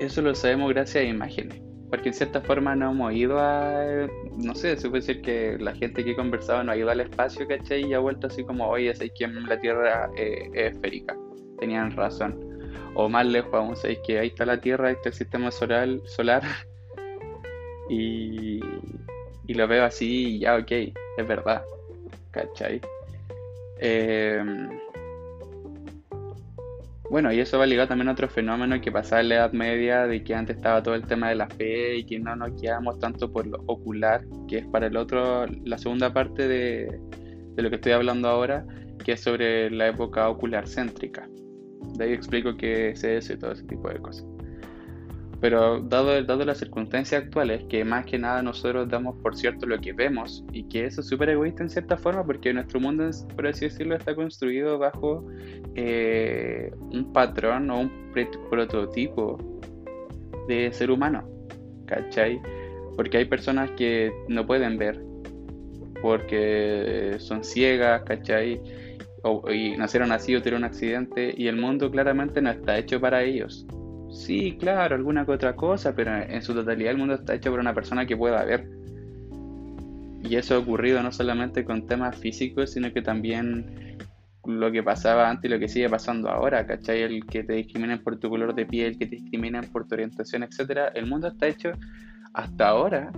eso 0.00 0.22
lo 0.22 0.34
sabemos 0.34 0.70
gracias 0.70 1.04
a 1.04 1.06
imágenes 1.06 1.62
porque 1.90 2.10
en 2.10 2.14
cierta 2.14 2.40
forma 2.40 2.76
no 2.76 2.92
hemos 2.92 3.12
ido 3.12 3.38
a, 3.40 4.06
no 4.36 4.54
sé, 4.54 4.76
se 4.76 4.88
puede 4.88 5.00
decir 5.00 5.22
que 5.22 5.58
la 5.58 5.74
gente 5.74 6.04
que 6.04 6.12
he 6.12 6.16
conversado 6.16 6.62
no 6.62 6.70
ha 6.70 6.76
ido 6.76 6.88
al 6.88 7.00
espacio, 7.00 7.46
¿cachai? 7.48 7.84
Y 7.84 7.94
ha 7.94 7.98
vuelto 7.98 8.28
así 8.28 8.44
como, 8.44 8.68
oye, 8.68 8.94
sé 8.94 9.10
que 9.10 9.26
la 9.26 9.60
Tierra 9.60 10.08
eh, 10.16 10.48
es 10.54 10.74
esférica, 10.74 11.16
tenían 11.58 11.90
razón. 11.90 12.38
O 12.94 13.08
más 13.08 13.26
lejos 13.26 13.52
aún, 13.52 13.76
sabéis 13.76 13.98
que 14.06 14.20
ahí 14.20 14.28
está 14.28 14.46
la 14.46 14.60
Tierra, 14.60 14.88
ahí 14.88 14.94
está 14.94 15.08
el 15.08 15.14
sistema 15.16 15.50
solar, 15.50 15.88
solar 16.06 16.42
y, 17.90 18.60
y 19.46 19.54
lo 19.54 19.66
veo 19.66 19.84
así 19.84 20.36
y 20.36 20.38
ya, 20.40 20.56
ok, 20.56 20.70
es 20.70 21.28
verdad, 21.28 21.62
¿cachai? 22.30 22.80
Eh, 23.80 24.42
bueno, 27.10 27.32
y 27.32 27.40
eso 27.40 27.58
va 27.58 27.66
ligado 27.66 27.88
también 27.88 28.08
a 28.08 28.12
otro 28.12 28.28
fenómeno 28.28 28.80
que 28.80 28.92
pasaba 28.92 29.20
en 29.20 29.30
la 29.30 29.34
Edad 29.34 29.52
Media, 29.52 30.06
de 30.06 30.22
que 30.22 30.32
antes 30.32 30.56
estaba 30.56 30.82
todo 30.82 30.94
el 30.94 31.04
tema 31.06 31.30
de 31.30 31.34
la 31.34 31.48
fe 31.48 31.96
y 31.96 32.04
que 32.04 32.20
no 32.20 32.36
nos 32.36 32.54
guiamos 32.60 33.00
tanto 33.00 33.32
por 33.32 33.48
lo 33.48 33.58
ocular, 33.66 34.24
que 34.46 34.58
es 34.58 34.66
para 34.66 34.86
el 34.86 34.96
otro, 34.96 35.46
la 35.64 35.76
segunda 35.76 36.12
parte 36.12 36.46
de, 36.46 37.00
de 37.56 37.62
lo 37.62 37.68
que 37.68 37.76
estoy 37.76 37.92
hablando 37.92 38.28
ahora, 38.28 38.64
que 39.04 39.12
es 39.12 39.20
sobre 39.20 39.70
la 39.70 39.88
época 39.88 40.28
ocular 40.28 40.68
céntrica. 40.68 41.28
De 41.94 42.04
ahí 42.04 42.12
explico 42.12 42.56
qué 42.56 42.90
es 42.90 43.02
eso 43.02 43.32
y 43.32 43.38
todo 43.38 43.52
ese 43.52 43.64
tipo 43.64 43.88
de 43.88 43.98
cosas. 43.98 44.24
Pero 45.40 45.80
dado, 45.80 46.22
dado 46.22 46.44
las 46.44 46.58
circunstancias 46.58 47.22
actuales, 47.24 47.64
que 47.68 47.82
más 47.82 48.04
que 48.04 48.18
nada 48.18 48.42
nosotros 48.42 48.88
damos 48.88 49.16
por 49.22 49.36
cierto 49.36 49.66
lo 49.66 49.80
que 49.80 49.94
vemos, 49.94 50.44
y 50.52 50.64
que 50.64 50.84
eso 50.84 51.00
es 51.00 51.08
súper 51.08 51.30
egoísta 51.30 51.62
en 51.62 51.70
cierta 51.70 51.96
forma, 51.96 52.24
porque 52.24 52.52
nuestro 52.52 52.78
mundo, 52.78 53.08
por 53.34 53.46
así 53.46 53.64
decirlo, 53.64 53.96
está 53.96 54.14
construido 54.14 54.78
bajo 54.78 55.26
eh, 55.74 56.70
un 56.78 57.10
patrón 57.12 57.70
o 57.70 57.80
un 57.80 58.12
prototipo 58.50 59.38
de 60.46 60.70
ser 60.74 60.90
humano, 60.90 61.26
¿cachai? 61.86 62.40
Porque 62.94 63.16
hay 63.16 63.24
personas 63.24 63.70
que 63.72 64.12
no 64.28 64.46
pueden 64.46 64.76
ver, 64.76 65.02
porque 66.02 67.16
son 67.18 67.42
ciegas, 67.44 68.02
¿cachai? 68.02 68.60
O, 69.22 69.50
y 69.50 69.74
nacieron 69.76 70.12
así 70.12 70.34
o 70.34 70.40
tuvieron 70.40 70.64
un 70.64 70.64
accidente, 70.66 71.32
y 71.34 71.46
el 71.46 71.56
mundo 71.56 71.90
claramente 71.90 72.42
no 72.42 72.50
está 72.50 72.76
hecho 72.76 73.00
para 73.00 73.22
ellos 73.22 73.66
Sí, 74.12 74.56
claro, 74.58 74.96
alguna 74.96 75.24
que 75.24 75.32
otra 75.32 75.54
cosa, 75.54 75.94
pero 75.94 76.14
en 76.14 76.42
su 76.42 76.52
totalidad 76.52 76.90
el 76.92 76.98
mundo 76.98 77.14
está 77.14 77.34
hecho 77.34 77.50
por 77.50 77.60
una 77.60 77.74
persona 77.74 78.06
que 78.06 78.16
pueda 78.16 78.44
ver. 78.44 78.68
Y 80.22 80.36
eso 80.36 80.54
ha 80.54 80.58
ocurrido 80.58 81.02
no 81.02 81.12
solamente 81.12 81.64
con 81.64 81.86
temas 81.86 82.16
físicos, 82.16 82.72
sino 82.72 82.92
que 82.92 83.02
también 83.02 83.98
lo 84.44 84.70
que 84.72 84.82
pasaba 84.82 85.28
antes 85.28 85.48
y 85.48 85.52
lo 85.52 85.58
que 85.58 85.68
sigue 85.68 85.88
pasando 85.88 86.28
ahora, 86.28 86.66
¿cachai? 86.66 87.02
El 87.02 87.24
que 87.26 87.44
te 87.44 87.54
discriminen 87.54 88.02
por 88.02 88.18
tu 88.18 88.28
color 88.28 88.54
de 88.54 88.66
piel, 88.66 88.98
que 88.98 89.06
te 89.06 89.16
discriminen 89.16 89.70
por 89.70 89.86
tu 89.86 89.94
orientación, 89.94 90.42
etcétera. 90.42 90.88
El 90.88 91.06
mundo 91.06 91.28
está 91.28 91.46
hecho 91.46 91.72
hasta 92.34 92.68
ahora, 92.68 93.10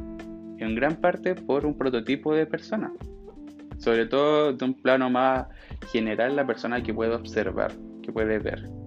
en 0.58 0.74
gran 0.74 0.96
parte, 0.96 1.34
por 1.34 1.64
un 1.66 1.76
prototipo 1.76 2.34
de 2.34 2.46
persona. 2.46 2.92
Sobre 3.78 4.06
todo 4.06 4.52
de 4.52 4.64
un 4.64 4.74
plano 4.74 5.10
más 5.10 5.46
general, 5.90 6.36
la 6.36 6.46
persona 6.46 6.82
que 6.82 6.94
puede 6.94 7.14
observar, 7.14 7.72
que 8.02 8.12
puede 8.12 8.38
ver. 8.38 8.81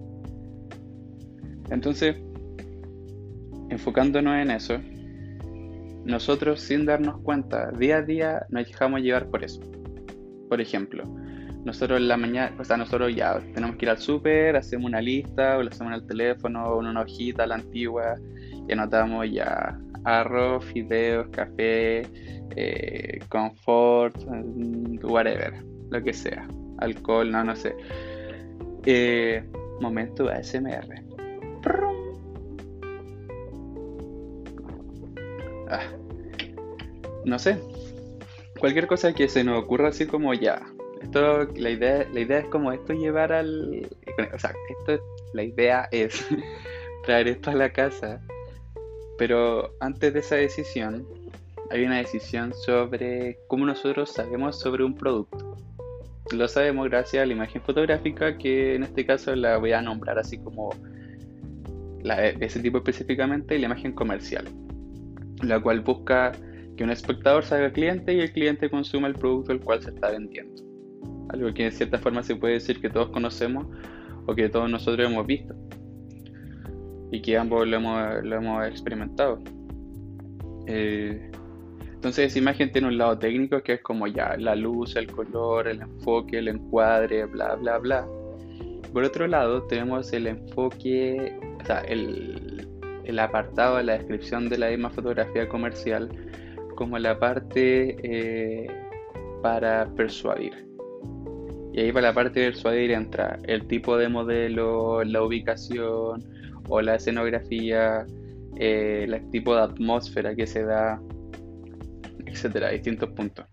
Entonces, 1.70 2.16
enfocándonos 3.70 4.36
en 4.36 4.50
eso, 4.50 4.78
nosotros 6.04 6.60
sin 6.60 6.86
darnos 6.86 7.20
cuenta, 7.22 7.70
día 7.72 7.96
a 7.98 8.02
día 8.02 8.46
nos 8.48 8.66
dejamos 8.66 9.00
llevar 9.00 9.26
por 9.28 9.42
eso. 9.42 9.60
Por 10.48 10.60
ejemplo, 10.60 11.04
nosotros 11.64 11.98
en 11.98 12.06
la 12.06 12.16
mañana, 12.16 12.54
o 12.60 12.64
sea, 12.64 12.76
nosotros 12.76 13.14
ya 13.14 13.40
tenemos 13.52 13.76
que 13.76 13.86
ir 13.86 13.90
al 13.90 13.98
súper, 13.98 14.56
hacemos 14.56 14.86
una 14.86 15.00
lista, 15.00 15.58
o 15.58 15.64
lo 15.64 15.68
hacemos 15.68 15.92
en 15.92 16.00
el 16.00 16.06
teléfono, 16.06 16.80
en 16.80 16.86
una 16.86 17.00
hojita, 17.00 17.44
la 17.46 17.56
antigua, 17.56 18.14
y 18.68 18.72
anotamos 18.72 19.28
ya 19.30 19.76
arroz, 20.04 20.64
fideos, 20.66 21.26
café, 21.30 22.06
eh, 22.54 23.18
confort, 23.28 24.16
whatever, 25.02 25.54
lo 25.90 26.02
que 26.02 26.12
sea, 26.12 26.46
alcohol, 26.78 27.32
no, 27.32 27.42
no 27.42 27.56
sé. 27.56 27.74
Eh, 28.84 29.44
momento 29.80 30.28
ASMR. 30.28 31.05
Ah, 35.68 35.82
no 37.24 37.38
sé. 37.38 37.58
Cualquier 38.58 38.86
cosa 38.86 39.12
que 39.12 39.28
se 39.28 39.44
nos 39.44 39.62
ocurra 39.62 39.88
así 39.88 40.06
como 40.06 40.32
ya. 40.32 40.62
Esto, 41.02 41.44
la 41.54 41.70
idea, 41.70 42.06
la 42.12 42.20
idea 42.20 42.38
es 42.38 42.46
como 42.46 42.72
esto 42.72 42.92
llevar 42.92 43.32
al. 43.32 43.88
O 44.34 44.38
sea, 44.38 44.54
esto, 44.68 45.02
la 45.34 45.42
idea 45.42 45.88
es 45.90 46.26
traer 47.04 47.28
esto 47.28 47.50
a 47.50 47.54
la 47.54 47.72
casa. 47.72 48.20
Pero 49.18 49.74
antes 49.80 50.12
de 50.12 50.20
esa 50.20 50.36
decisión, 50.36 51.06
hay 51.70 51.84
una 51.84 51.98
decisión 51.98 52.52
sobre 52.54 53.38
cómo 53.48 53.66
nosotros 53.66 54.12
sabemos 54.12 54.58
sobre 54.58 54.84
un 54.84 54.94
producto. 54.94 55.56
Lo 56.32 56.48
sabemos 56.48 56.88
gracias 56.88 57.22
a 57.22 57.26
la 57.26 57.32
imagen 57.32 57.62
fotográfica, 57.62 58.36
que 58.36 58.74
en 58.74 58.82
este 58.82 59.06
caso 59.06 59.34
la 59.34 59.58
voy 59.58 59.72
a 59.72 59.80
nombrar 59.80 60.18
así 60.18 60.38
como 60.38 60.70
la, 62.06 62.26
ese 62.26 62.60
tipo 62.60 62.78
específicamente, 62.78 63.58
la 63.58 63.66
imagen 63.66 63.92
comercial 63.92 64.46
la 65.42 65.60
cual 65.60 65.80
busca 65.80 66.32
que 66.76 66.84
un 66.84 66.90
espectador 66.90 67.44
salga 67.44 67.72
cliente 67.72 68.14
y 68.14 68.20
el 68.20 68.32
cliente 68.32 68.70
consuma 68.70 69.08
el 69.08 69.14
producto 69.14 69.52
el 69.52 69.60
cual 69.60 69.82
se 69.82 69.90
está 69.90 70.10
vendiendo. 70.10 70.62
Algo 71.30 71.52
que 71.52 71.66
en 71.66 71.72
cierta 71.72 71.98
forma 71.98 72.22
se 72.22 72.36
puede 72.36 72.54
decir 72.54 72.80
que 72.80 72.90
todos 72.90 73.10
conocemos 73.10 73.66
o 74.26 74.34
que 74.34 74.48
todos 74.48 74.70
nosotros 74.70 75.08
hemos 75.08 75.26
visto 75.26 75.54
y 77.10 77.20
que 77.20 77.36
ambos 77.36 77.66
lo 77.66 77.76
hemos, 77.76 78.66
experimentado. 78.66 79.42
Eh, 80.66 81.30
entonces 81.94 82.26
esa 82.26 82.38
imagen 82.38 82.70
tiene 82.72 82.88
un 82.88 82.98
lado 82.98 83.18
técnico 83.18 83.62
que 83.62 83.74
es 83.74 83.82
como 83.82 84.06
ya 84.06 84.36
la 84.36 84.54
luz, 84.54 84.96
el 84.96 85.06
color, 85.06 85.68
el 85.68 85.80
enfoque, 85.80 86.38
el 86.38 86.48
encuadre, 86.48 87.24
bla, 87.24 87.54
bla, 87.54 87.78
bla. 87.78 88.06
Por 88.92 89.04
otro 89.04 89.26
lado 89.26 89.62
tenemos 89.62 90.12
el 90.12 90.26
enfoque, 90.26 91.38
el 91.84 93.18
apartado 93.18 93.76
de 93.76 93.84
la 93.84 93.92
descripción 93.94 94.48
de 94.48 94.58
la 94.58 94.68
misma 94.68 94.90
fotografía 94.90 95.48
comercial 95.48 96.08
como 96.76 96.98
la 96.98 97.18
parte 97.18 97.96
eh, 98.02 98.66
para 99.42 99.86
persuadir. 99.96 100.66
Y 101.72 101.80
ahí 101.80 101.92
para 101.92 102.08
la 102.08 102.14
parte 102.14 102.40
de 102.40 102.46
persuadir 102.52 102.92
entra 102.92 103.38
el 103.44 103.66
tipo 103.66 103.96
de 103.96 104.08
modelo, 104.08 105.02
la 105.02 105.22
ubicación 105.22 106.24
o 106.68 106.80
la 106.80 106.94
escenografía, 106.94 108.06
eh, 108.56 109.06
el 109.08 109.30
tipo 109.30 109.54
de 109.54 109.62
atmósfera 109.62 110.34
que 110.34 110.46
se 110.46 110.62
da, 110.62 111.00
etcétera, 112.26 112.70
distintos 112.70 113.10
puntos. 113.10 113.46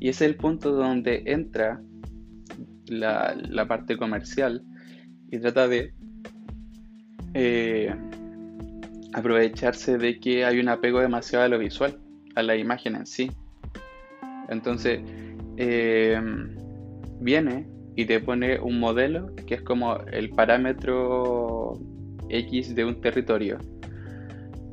Y 0.00 0.08
ese 0.08 0.24
es 0.24 0.30
el 0.30 0.36
punto 0.36 0.72
donde 0.72 1.22
entra 1.26 1.80
la, 2.86 3.66
parte 3.68 3.96
comercial 3.96 4.64
y 5.30 5.38
trata 5.38 5.68
de 5.68 5.92
eh, 7.34 7.94
aprovecharse 9.12 9.98
de 9.98 10.18
que 10.18 10.44
hay 10.44 10.58
un 10.58 10.68
apego 10.68 11.00
demasiado 11.00 11.44
a 11.44 11.48
lo 11.48 11.58
visual, 11.58 11.98
a 12.34 12.42
la 12.42 12.56
imagen 12.56 12.96
en 12.96 13.06
sí. 13.06 13.30
Entonces, 14.48 15.00
eh, 15.56 16.20
viene 17.20 17.66
y 17.96 18.04
te 18.04 18.20
pone 18.20 18.58
un 18.58 18.80
modelo 18.80 19.34
que 19.46 19.54
es 19.54 19.62
como 19.62 19.98
el 20.12 20.30
parámetro 20.30 21.78
X 22.28 22.74
de 22.74 22.84
un 22.84 23.00
territorio. 23.00 23.58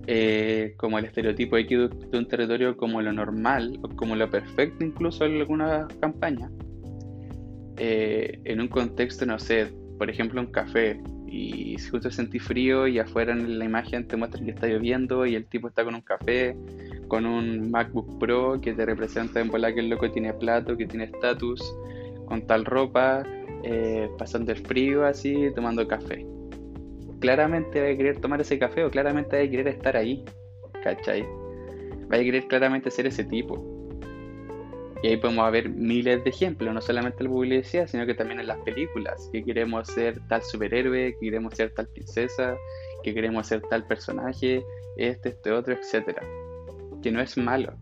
Eh, 0.09 0.73
como 0.77 0.97
el 0.99 1.05
estereotipo 1.05 1.57
X 1.57 1.89
de 2.11 2.17
un 2.17 2.27
territorio 2.27 2.77
como 2.77 3.01
lo 3.01 3.11
normal 3.11 3.77
o 3.81 3.89
como 3.89 4.15
lo 4.15 4.29
perfecto 4.29 4.85
incluso 4.85 5.25
en 5.25 5.41
alguna 5.41 5.87
campaña. 5.99 6.49
En 7.79 8.61
un 8.61 8.69
contexto, 8.69 9.25
no 9.25 9.37
sé, 9.37 9.67
por 9.99 10.09
ejemplo 10.09 10.41
un 10.41 10.47
café, 10.47 10.99
y 11.27 11.77
si 11.77 11.89
justo 11.89 12.09
sentí 12.09 12.39
frío 12.39 12.87
y 12.87 12.99
afuera 12.99 13.33
en 13.33 13.59
la 13.59 13.65
imagen 13.65 14.07
te 14.07 14.15
muestran 14.15 14.45
que 14.45 14.51
está 14.51 14.67
lloviendo 14.67 15.25
y 15.25 15.35
el 15.35 15.45
tipo 15.45 15.67
está 15.67 15.83
con 15.83 15.95
un 15.95 16.01
café, 16.01 16.55
con 17.07 17.25
un 17.25 17.69
MacBook 17.69 18.17
Pro 18.19 18.59
que 18.61 18.73
te 18.73 18.85
representa 18.85 19.39
en 19.39 19.49
bola 19.49 19.73
que 19.73 19.81
el 19.81 19.89
loco 19.89 20.09
tiene 20.11 20.33
plato, 20.33 20.77
que 20.77 20.85
tiene 20.85 21.05
estatus, 21.05 21.61
con 22.25 22.45
tal 22.47 22.65
ropa, 22.65 23.23
eh, 23.63 24.09
pasando 24.17 24.51
el 24.51 24.59
frío 24.59 25.05
así, 25.05 25.51
tomando 25.55 25.87
café. 25.87 26.25
Claramente 27.19 27.81
va 27.81 27.87
a 27.87 27.97
querer 27.97 28.19
tomar 28.19 28.41
ese 28.41 28.59
café 28.59 28.83
o 28.83 28.91
claramente 28.91 29.37
va 29.37 29.43
a 29.43 29.49
querer 29.49 29.67
estar 29.67 29.97
ahí, 29.97 30.23
¿cachai? 30.83 31.23
Va 32.11 32.17
a 32.17 32.19
querer 32.19 32.47
claramente 32.47 32.91
ser 32.91 33.07
ese 33.07 33.23
tipo. 33.23 33.76
Y 35.03 35.07
ahí 35.07 35.17
podemos 35.17 35.51
ver 35.51 35.69
miles 35.69 36.23
de 36.23 36.29
ejemplos, 36.29 36.73
no 36.73 36.81
solamente 36.81 37.19
en 37.19 37.29
la 37.29 37.33
publicidad, 37.33 37.88
sino 37.88 38.05
que 38.05 38.15
también 38.15 38.39
en 38.39 38.47
las 38.47 38.57
películas, 38.60 39.29
que 39.31 39.43
queremos 39.43 39.88
ser 39.88 40.19
tal 40.27 40.41
superhéroe, 40.41 41.15
que 41.19 41.25
queremos 41.25 41.53
ser 41.53 41.71
tal 41.73 41.88
princesa, 41.88 42.55
que 43.03 43.13
queremos 43.13 43.47
ser 43.47 43.62
tal 43.69 43.86
personaje, 43.86 44.63
este, 44.97 45.29
este 45.29 45.51
otro, 45.51 45.73
etcétera. 45.73 46.21
Que 47.03 47.12
no 47.12 47.21
es 47.21 47.38
malo. 47.38 47.73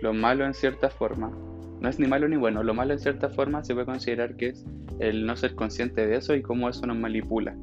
Lo 0.00 0.12
malo 0.12 0.44
en 0.44 0.54
cierta 0.54 0.88
forma, 0.88 1.32
no 1.80 1.88
es 1.88 1.98
ni 1.98 2.06
malo 2.06 2.28
ni 2.28 2.36
bueno, 2.36 2.62
lo 2.62 2.74
malo 2.74 2.94
en 2.94 2.98
cierta 2.98 3.28
forma 3.28 3.62
se 3.64 3.74
puede 3.74 3.86
considerar 3.86 4.36
que 4.36 4.48
es 4.48 4.64
el 5.00 5.26
no 5.26 5.36
ser 5.36 5.54
consciente 5.54 6.06
de 6.06 6.16
eso 6.16 6.34
y 6.34 6.42
cómo 6.42 6.68
eso 6.68 6.86
nos 6.86 6.96
manipula. 6.96 7.56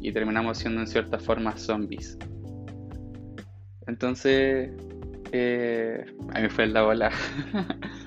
Y 0.00 0.12
terminamos 0.12 0.58
siendo 0.58 0.80
en 0.80 0.86
cierta 0.86 1.18
forma 1.18 1.56
zombies. 1.56 2.18
Entonces, 3.86 4.70
eh, 5.32 6.04
a 6.34 6.40
mí 6.40 6.48
fue 6.48 6.66
la 6.66 6.82
bola. 6.82 7.10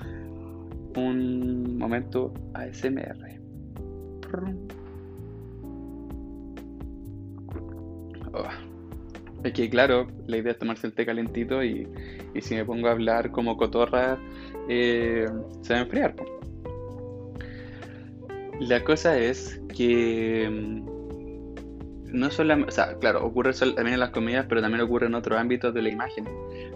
Un 0.96 1.78
momento 1.78 2.32
ASMR. 2.54 3.40
Oh. 8.34 8.44
Es 9.44 9.52
que 9.52 9.68
claro, 9.68 10.06
la 10.26 10.36
idea 10.36 10.52
es 10.52 10.58
tomarse 10.58 10.86
el 10.86 10.92
té 10.92 11.04
calentito 11.04 11.64
y, 11.64 11.88
si 12.40 12.54
me 12.54 12.64
pongo 12.64 12.88
a 12.88 12.92
hablar 12.92 13.30
como 13.32 13.56
cotorra, 13.56 14.18
eh, 14.68 15.26
se 15.62 15.72
va 15.72 15.80
a 15.80 15.82
enfriar. 15.82 16.14
La 18.60 18.84
cosa 18.84 19.18
es 19.18 19.60
que 19.74 20.48
mm, 20.48 20.92
no 22.12 22.30
solamente, 22.30 22.68
o 22.68 22.72
sea, 22.72 22.96
claro, 22.98 23.24
ocurre 23.24 23.52
también 23.52 23.94
en 23.94 24.00
las 24.00 24.10
comedias, 24.10 24.46
pero 24.48 24.60
también 24.60 24.82
ocurre 24.82 25.06
en 25.06 25.14
otros 25.14 25.38
ámbitos 25.38 25.74
de 25.74 25.82
la 25.82 25.88
imagen 25.88 26.24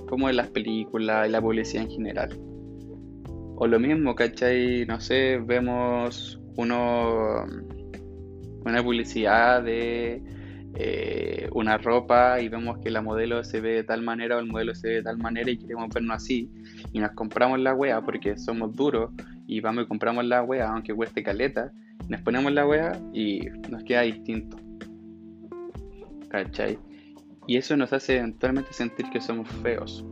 como 0.08 0.28
en 0.28 0.36
las 0.36 0.48
películas 0.48 1.28
y 1.28 1.30
la 1.30 1.40
publicidad 1.40 1.84
en 1.84 1.90
general. 1.90 2.55
O 3.58 3.66
lo 3.66 3.80
mismo, 3.80 4.14
¿cachai? 4.14 4.84
No 4.86 5.00
sé, 5.00 5.38
vemos 5.38 6.38
uno 6.56 7.44
una 8.66 8.82
publicidad 8.82 9.62
de 9.62 10.22
eh, 10.74 11.48
una 11.52 11.78
ropa 11.78 12.40
y 12.40 12.48
vemos 12.48 12.78
que 12.78 12.90
la 12.90 13.00
modelo 13.00 13.42
se 13.44 13.60
ve 13.60 13.76
de 13.76 13.84
tal 13.84 14.02
manera 14.02 14.36
o 14.36 14.40
el 14.40 14.46
modelo 14.46 14.74
se 14.74 14.88
ve 14.88 14.94
de 14.96 15.02
tal 15.04 15.16
manera 15.18 15.50
y 15.50 15.56
queremos 15.56 15.88
vernos 15.94 16.16
así 16.16 16.50
y 16.92 16.98
nos 16.98 17.12
compramos 17.12 17.60
la 17.60 17.72
wea 17.74 18.02
porque 18.02 18.36
somos 18.36 18.74
duros 18.74 19.10
y 19.46 19.60
vamos 19.60 19.84
y 19.84 19.86
compramos 19.86 20.24
la 20.26 20.42
wea 20.42 20.68
aunque 20.68 20.92
cueste 20.92 21.22
caleta, 21.22 21.72
nos 22.08 22.20
ponemos 22.20 22.52
la 22.52 22.66
wea 22.66 23.00
y 23.14 23.46
nos 23.70 23.84
queda 23.84 24.02
distinto. 24.02 24.58
¿Cachai? 26.28 26.78
Y 27.46 27.56
eso 27.56 27.76
nos 27.76 27.92
hace 27.92 28.18
eventualmente 28.18 28.72
sentir 28.72 29.08
que 29.10 29.20
somos 29.20 29.48
feos. 29.62 30.04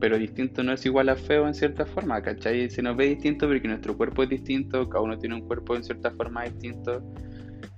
Pero 0.00 0.18
distinto 0.18 0.62
no 0.62 0.72
es 0.72 0.84
igual 0.86 1.08
a 1.08 1.16
feo 1.16 1.46
en 1.46 1.54
cierta 1.54 1.84
forma, 1.84 2.22
¿cachai? 2.22 2.70
Se 2.70 2.82
nos 2.82 2.96
ve 2.96 3.06
distinto 3.06 3.46
porque 3.48 3.66
nuestro 3.66 3.96
cuerpo 3.96 4.22
es 4.22 4.28
distinto, 4.28 4.88
cada 4.88 5.02
uno 5.02 5.18
tiene 5.18 5.34
un 5.34 5.42
cuerpo 5.42 5.74
en 5.76 5.84
cierta 5.84 6.10
forma 6.12 6.44
distinto. 6.44 7.02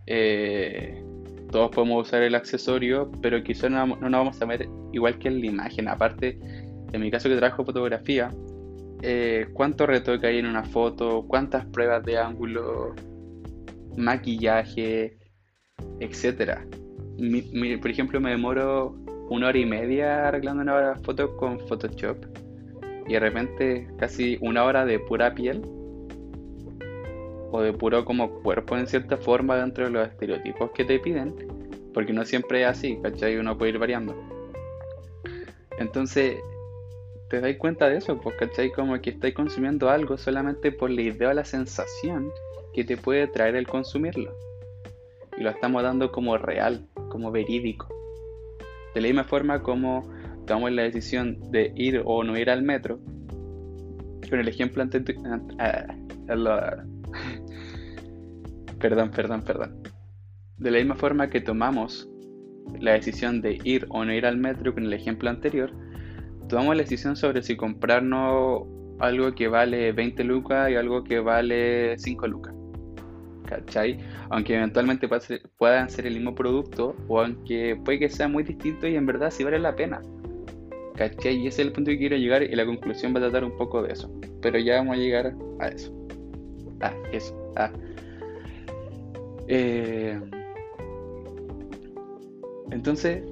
Eh, 0.07 1.03
todos 1.51 1.71
podemos 1.71 2.07
usar 2.07 2.23
el 2.23 2.35
accesorio, 2.35 3.11
pero 3.23 3.43
quizás 3.43 3.71
no, 3.71 3.87
no, 3.87 3.97
nos 3.97 4.11
vamos 4.11 4.43
a 4.43 4.45
ver 4.47 4.69
igual 4.93 5.19
que 5.19 5.29
en 5.29 5.41
la 5.41 5.47
imagen. 5.47 5.89
Aparte, 5.89 6.39
en 6.93 7.01
mi 7.01 7.11
caso 7.11 7.29
que 7.29 7.37
trabajo 7.37 7.65
fotografía, 7.65 8.31
eh, 9.03 9.49
cuánto 9.53 9.87
retoque 9.87 10.27
hay 10.27 10.39
en 10.39 10.47
una 10.47 10.65
foto, 10.65 11.25
cuántas 11.27 11.65
pruebas 11.67 12.05
de 12.05 12.19
ángulo, 12.19 12.95
maquillaje, 13.97 15.17
etcétera 16.01 16.67
por 17.81 17.91
ejemplo, 17.91 18.21
me 18.21 18.31
demoro 18.31 18.97
una 19.31 19.47
hora 19.49 19.59
y 19.59 19.65
media 19.65 20.29
arreglando 20.29 20.63
una 20.63 20.97
foto 20.97 21.37
con 21.37 21.61
Photoshop 21.61 22.17
y 23.07 23.13
de 23.13 23.21
repente 23.21 23.89
casi 23.97 24.37
una 24.41 24.65
hora 24.65 24.85
de 24.85 24.99
pura 24.99 25.35
piel 25.35 25.63
o 27.53 27.61
de 27.63 27.73
puro 27.73 28.05
como 28.05 28.43
cuerpo 28.43 28.77
en 28.77 28.87
cierta 28.87 29.17
forma 29.17 29.57
dentro 29.57 29.85
de 29.85 29.91
los 29.91 30.09
estereotipos 30.09 30.71
que 30.73 30.85
te 30.85 30.99
piden 30.99 31.35
Porque 31.95 32.13
no 32.13 32.25
siempre 32.25 32.63
es 32.63 32.69
así, 32.69 32.99
¿cachai? 33.03 33.37
Uno 33.37 33.57
puede 33.59 33.73
ir 33.73 33.79
variando. 33.79 34.15
Entonces, 35.79 36.37
te 37.29 37.41
dais 37.41 37.57
cuenta 37.57 37.89
de 37.89 37.97
eso, 37.97 38.21
pues, 38.21 38.37
¿cachai? 38.37 38.71
Como 38.71 39.01
que 39.01 39.11
estáis 39.11 39.35
consumiendo 39.35 39.91
algo 39.91 40.17
solamente 40.17 40.71
por 40.71 40.91
la 40.91 41.03
idea 41.03 41.31
o 41.31 41.33
la 41.33 41.45
sensación 41.45 42.31
que 42.75 42.85
te 42.85 42.97
puede 42.97 43.27
traer 43.27 43.57
el 43.57 43.67
consumirlo. 43.67 44.33
Y 45.37 45.43
lo 45.43 45.51
estamos 45.51 45.83
dando 45.83 46.13
como 46.13 46.37
real, 46.39 46.87
como 47.09 47.33
verídico. 47.33 48.00
De 48.95 49.01
la 49.01 49.07
misma 49.09 49.25
forma 49.25 49.63
como 49.63 50.09
tomamos 50.47 50.73
la 50.73 50.83
decisión 50.83 51.39
de 51.51 51.73
ir 51.77 52.03
o 52.05 52.25
no 52.25 52.39
ir 52.39 52.51
al 52.51 52.63
metro, 52.63 53.01
con 54.29 54.39
el 54.41 54.49
ejemplo 54.49 54.83
antes 54.83 55.03
perdón, 58.79 59.11
perdón, 59.11 59.43
perdón. 59.43 59.83
De 60.57 60.71
la 60.71 60.79
misma 60.79 60.95
forma 60.97 61.29
que 61.31 61.41
tomamos 61.41 62.09
la 62.79 62.93
decisión 62.93 63.41
de 63.41 63.59
ir 63.65 63.87
o 63.91 64.05
no 64.05 64.13
ir 64.13 64.27
al 64.27 64.37
metro 64.37 64.75
con 64.75 64.85
el 64.85 64.93
ejemplo 64.93 65.31
anterior, 65.31 65.73
tomamos 66.49 66.77
la 66.77 66.83
decisión 66.83 67.17
sobre 67.17 67.43
si 67.43 67.57
comprarnos 67.57 68.67
algo 68.99 69.35
que 69.35 69.49
vale 69.49 69.93
20 69.93 70.25
lucas 70.25 70.71
y 70.71 70.77
algo 70.77 71.03
que 71.05 71.21
vale 71.21 71.99
5 71.99 72.27
lucas. 72.27 72.55
¿Cachai? 73.51 73.99
Aunque 74.29 74.55
eventualmente 74.55 75.09
puedan 75.59 75.91
ser 75.91 76.07
el 76.07 76.15
mismo 76.15 76.37
producto 76.37 76.95
o 77.09 77.21
aunque 77.21 77.77
puede 77.85 77.99
que 77.99 78.09
sea 78.09 78.29
muy 78.29 78.45
distinto 78.45 78.87
y 78.87 78.95
en 78.95 79.07
verdad 79.07 79.33
sí 79.33 79.43
vale 79.43 79.59
la 79.59 79.75
pena. 79.75 80.01
¿Cachai? 80.95 81.35
Y 81.35 81.49
ese 81.49 81.63
es 81.63 81.67
el 81.67 81.73
punto 81.73 81.91
que 81.91 81.99
quiero 81.99 82.17
llegar 82.17 82.45
y 82.45 82.55
la 82.55 82.65
conclusión 82.65 83.13
va 83.13 83.19
a 83.19 83.23
tratar 83.23 83.45
un 83.45 83.57
poco 83.57 83.83
de 83.83 83.93
eso. 83.93 84.09
Pero 84.41 84.59
ya 84.61 84.77
vamos 84.77 84.97
a 84.97 85.01
llegar 85.01 85.35
a 85.59 85.69
eso. 85.69 85.93
Ah, 86.81 86.95
eso. 87.13 87.35
Ah. 87.57 87.73
Entonces, 92.71 93.25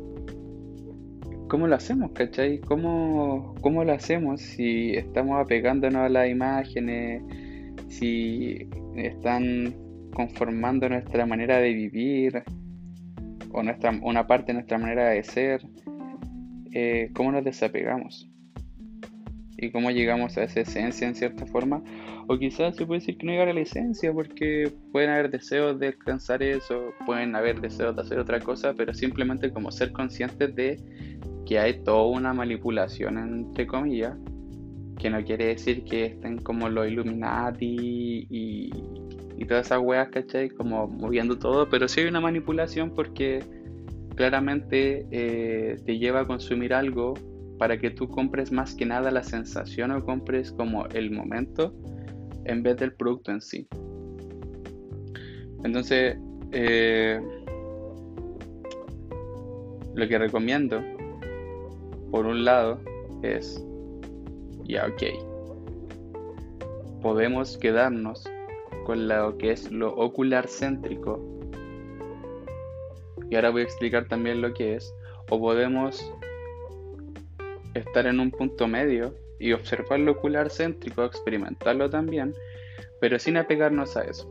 ¿cómo 1.47 1.69
lo 1.69 1.77
hacemos, 1.77 2.11
cachai? 2.11 2.59
¿Cómo, 2.59 3.55
¿Cómo 3.61 3.85
lo 3.85 3.93
hacemos 3.93 4.41
si 4.41 4.97
estamos 4.97 5.41
apegándonos 5.41 6.03
a 6.03 6.09
las 6.09 6.29
imágenes? 6.29 7.23
Si 7.89 8.69
están 8.97 9.88
conformando 10.13 10.89
nuestra 10.89 11.27
manera 11.27 11.59
de 11.59 11.73
vivir 11.73 12.43
o 13.53 13.63
nuestra, 13.63 13.91
una 14.03 14.27
parte 14.27 14.49
de 14.49 14.55
nuestra 14.55 14.79
manera 14.79 15.09
de 15.11 15.23
ser. 15.23 15.63
Eh, 16.73 17.11
¿Cómo 17.15 17.33
nos 17.33 17.45
desapegamos? 17.45 18.29
¿Y 19.57 19.71
cómo 19.71 19.91
llegamos 19.91 20.37
a 20.39 20.45
esa 20.45 20.61
esencia 20.61 21.09
en 21.09 21.15
cierta 21.15 21.47
forma? 21.47 21.83
O 22.29 22.39
quizás 22.39 22.77
se 22.77 22.87
puede 22.87 23.01
decir 23.01 23.17
que 23.17 23.27
no 23.27 23.33
llega 23.33 23.51
a 23.51 23.53
la 23.53 23.61
esencia 23.61 24.13
porque 24.13 24.73
pueden 24.93 25.11
haber 25.11 25.31
deseos 25.31 25.81
de 25.81 25.89
alcanzar 25.89 26.43
eso, 26.43 26.93
pueden 27.07 27.35
haber 27.35 27.61
deseos 27.61 27.97
de 27.97 28.03
hacer 28.03 28.19
otra 28.19 28.39
cosa, 28.39 28.75
pero 28.75 28.95
simplemente 28.95 29.51
como 29.51 29.73
ser 29.73 29.93
conscientes 29.93 30.55
de 30.55 30.79
que 31.47 31.59
hay 31.59 31.83
toda 31.83 32.07
una 32.07 32.35
manipulación, 32.35 33.19
entre 33.19 33.67
comillas, 33.67 34.17
que 34.99 35.11
no 35.11 35.25
quiere 35.25 35.47
decir 35.47 35.85
que 35.85 36.07
estén 36.07 36.39
como 36.39 36.69
los 36.69 36.87
Illuminati 36.87 38.27
y, 38.29 38.71
y 39.39 39.45
todas 39.45 39.67
esas 39.67 39.79
weas, 39.81 40.09
¿cachai? 40.09 40.51
Como 40.51 40.89
moviendo 40.89 41.39
todo, 41.39 41.69
pero 41.69 41.87
sí 41.87 42.01
hay 42.01 42.09
una 42.09 42.21
manipulación 42.21 42.91
porque 42.91 43.41
claramente 44.17 45.07
eh, 45.13 45.77
te 45.87 45.97
lleva 45.97 46.21
a 46.21 46.27
consumir 46.27 46.75
algo 46.75 47.15
para 47.57 47.79
que 47.79 47.91
tú 47.91 48.09
compres 48.09 48.51
más 48.51 48.75
que 48.75 48.85
nada 48.85 49.13
la 49.13 49.23
sensación 49.23 49.93
o 49.93 50.05
compres 50.05 50.51
como 50.51 50.87
el 50.87 51.13
momento 51.13 51.73
en 52.47 52.65
vez 52.65 52.79
del 52.79 52.93
producto 52.95 53.31
en 53.31 53.41
sí. 53.41 53.69
Entonces, 55.63 56.17
eh, 56.51 57.21
lo 59.95 60.09
que 60.09 60.19
recomiendo, 60.19 60.83
por 62.11 62.27
un 62.27 62.45
lado, 62.45 62.81
es, 63.23 63.65
ya, 64.65 64.87
ok, 64.87 65.03
podemos 67.03 67.57
quedarnos 67.57 68.25
con 68.89 69.07
lo 69.07 69.37
que 69.37 69.51
es 69.53 69.71
lo 69.71 69.95
ocular 69.95 70.49
céntrico. 70.49 71.21
Y 73.29 73.35
ahora 73.35 73.51
voy 73.51 73.61
a 73.61 73.65
explicar 73.65 74.09
también 74.09 74.41
lo 74.41 74.55
que 74.55 74.77
es. 74.77 74.95
O 75.29 75.39
podemos 75.39 76.11
estar 77.75 78.07
en 78.07 78.19
un 78.19 78.31
punto 78.31 78.67
medio 78.67 79.15
y 79.39 79.53
observar 79.53 80.01
lo 80.01 80.13
ocular 80.13 80.49
céntrico, 80.51 81.05
experimentarlo 81.05 81.91
también, 81.91 82.33
pero 82.99 83.19
sin 83.19 83.37
apegarnos 83.37 83.95
a 83.99 84.05
eso. 84.05 84.27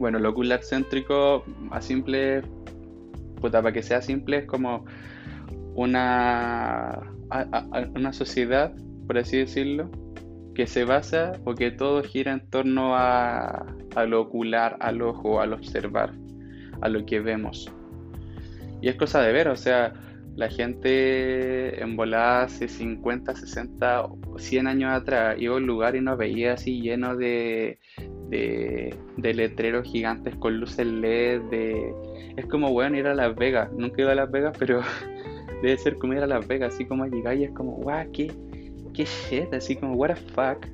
Bueno, 0.00 0.18
lo 0.18 0.30
ocular 0.30 0.64
céntrico, 0.64 1.44
a 1.70 1.80
simple, 1.80 2.42
puta, 3.40 3.62
para 3.62 3.72
que 3.72 3.84
sea 3.84 4.02
simple, 4.02 4.38
es 4.38 4.46
como 4.46 4.86
una, 5.76 7.00
una 7.94 8.12
sociedad, 8.12 8.74
por 9.06 9.18
así 9.18 9.36
decirlo, 9.36 9.88
que 10.54 10.66
se 10.66 10.84
basa 10.84 11.32
o 11.44 11.54
que 11.54 11.70
todo 11.70 12.02
gira 12.02 12.32
en 12.32 12.48
torno 12.48 12.96
a, 12.96 13.66
lo 14.06 14.20
ocular, 14.20 14.76
al 14.80 15.02
ojo, 15.02 15.40
al 15.40 15.52
observar, 15.52 16.12
a 16.80 16.88
lo 16.88 17.04
que 17.04 17.20
vemos. 17.20 17.70
Y 18.80 18.88
es 18.88 18.96
cosa 18.96 19.22
de 19.22 19.32
ver, 19.32 19.48
o 19.48 19.56
sea, 19.56 19.92
la 20.36 20.48
gente 20.48 21.80
en 21.80 21.96
volada 21.96 22.44
hace 22.44 22.68
50, 22.68 23.34
60, 23.34 24.08
100 24.36 24.66
años 24.66 24.92
atrás 24.92 25.36
iba 25.38 25.54
a 25.54 25.58
un 25.58 25.66
lugar 25.66 25.96
y 25.96 26.00
nos 26.00 26.18
veía 26.18 26.54
así 26.54 26.80
lleno 26.80 27.16
de, 27.16 27.78
de, 28.28 29.34
letreros 29.34 29.86
gigantes 29.86 30.34
con 30.36 30.58
luces 30.58 30.86
LED. 30.86 31.42
De... 31.50 31.94
Es 32.36 32.46
como, 32.46 32.72
bueno, 32.72 32.96
ir 32.96 33.06
a 33.06 33.14
Las 33.14 33.34
Vegas. 33.36 33.70
Nunca 33.72 33.96
he 33.98 34.02
ido 34.02 34.10
a 34.10 34.14
Las 34.14 34.30
Vegas, 34.30 34.56
pero 34.58 34.82
debe 35.62 35.78
ser 35.78 35.96
como 35.98 36.14
ir 36.14 36.20
a 36.20 36.26
Las 36.26 36.46
Vegas. 36.46 36.74
Así 36.74 36.84
como 36.84 37.06
llegar 37.06 37.36
y 37.36 37.44
es 37.44 37.50
como, 37.52 37.72
guau, 37.76 38.10
qué, 38.12 38.32
qué 38.94 39.04
shit. 39.04 39.52
Así 39.52 39.76
como, 39.76 39.94
what 39.94 40.14
the 40.14 40.16
fuck. 40.32 40.66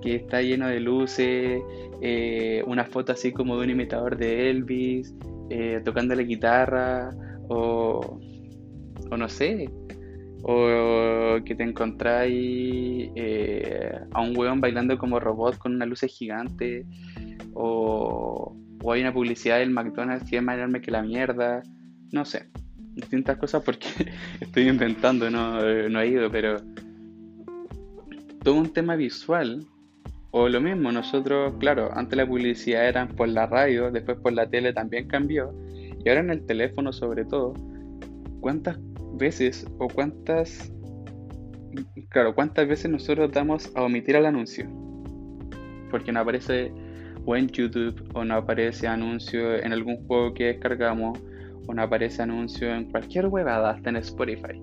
Que 0.00 0.16
está 0.16 0.40
lleno 0.40 0.68
de 0.68 0.80
luces. 0.80 1.62
Eh, 2.00 2.64
una 2.66 2.84
foto 2.84 3.12
así 3.12 3.32
como 3.32 3.56
de 3.58 3.64
un 3.64 3.70
imitador 3.70 4.16
de 4.16 4.50
Elvis. 4.50 5.14
Eh, 5.50 5.80
tocando 5.84 6.14
la 6.14 6.22
guitarra. 6.22 7.10
O 7.48 8.18
o 9.12 9.16
no 9.16 9.28
sé, 9.28 9.68
o 10.42 11.36
que 11.44 11.54
te 11.54 11.62
encontráis 11.62 13.10
eh, 13.14 13.92
a 14.10 14.20
un 14.22 14.36
weón 14.36 14.60
bailando 14.60 14.96
como 14.96 15.20
robot 15.20 15.58
con 15.58 15.74
una 15.74 15.84
luz 15.84 16.00
gigante, 16.00 16.86
o, 17.52 18.56
o, 18.82 18.92
hay 18.92 19.02
una 19.02 19.12
publicidad 19.12 19.58
del 19.58 19.70
McDonald's 19.70 20.28
que 20.28 20.38
es 20.38 20.42
más 20.42 20.56
enorme 20.56 20.80
que 20.80 20.90
la 20.90 21.02
mierda, 21.02 21.62
no 22.10 22.24
sé, 22.24 22.48
distintas 22.94 23.36
cosas 23.36 23.62
porque 23.62 23.86
estoy 24.40 24.68
inventando, 24.68 25.30
no, 25.30 25.60
no 25.60 26.00
he 26.00 26.08
ido, 26.08 26.30
pero 26.30 26.56
todo 28.42 28.56
un 28.56 28.72
tema 28.72 28.96
visual, 28.96 29.66
o 30.30 30.48
lo 30.48 30.60
mismo, 30.60 30.90
nosotros, 30.92 31.54
claro, 31.58 31.90
antes 31.94 32.16
la 32.16 32.26
publicidad 32.26 32.88
era 32.88 33.06
por 33.06 33.28
la 33.28 33.46
radio, 33.46 33.90
después 33.90 34.18
por 34.18 34.32
la 34.32 34.48
tele 34.48 34.72
también 34.72 35.08
cambió, 35.08 35.54
y 36.04 36.08
ahora 36.08 36.20
en 36.20 36.30
el 36.30 36.46
teléfono 36.46 36.92
sobre 36.92 37.24
todo, 37.24 37.54
¿cuántas 38.40 38.78
veces 39.14 39.66
o 39.78 39.88
cuántas, 39.88 40.72
claro, 42.08 42.34
cuántas 42.34 42.66
veces 42.68 42.90
nosotros 42.90 43.30
damos 43.32 43.70
a 43.74 43.82
omitir 43.82 44.16
el 44.16 44.26
anuncio. 44.26 44.66
Porque 45.90 46.12
no 46.12 46.20
aparece 46.20 46.72
o 47.24 47.36
en 47.36 47.48
YouTube 47.48 48.02
o 48.14 48.24
no 48.24 48.34
aparece 48.34 48.88
anuncio 48.88 49.56
en 49.56 49.72
algún 49.72 50.04
juego 50.06 50.34
que 50.34 50.46
descargamos 50.46 51.18
o 51.66 51.74
no 51.74 51.82
aparece 51.82 52.22
anuncio 52.22 52.74
en 52.74 52.90
cualquier 52.90 53.26
huevada, 53.26 53.70
hasta 53.70 53.90
en 53.90 53.96
Spotify. 53.96 54.60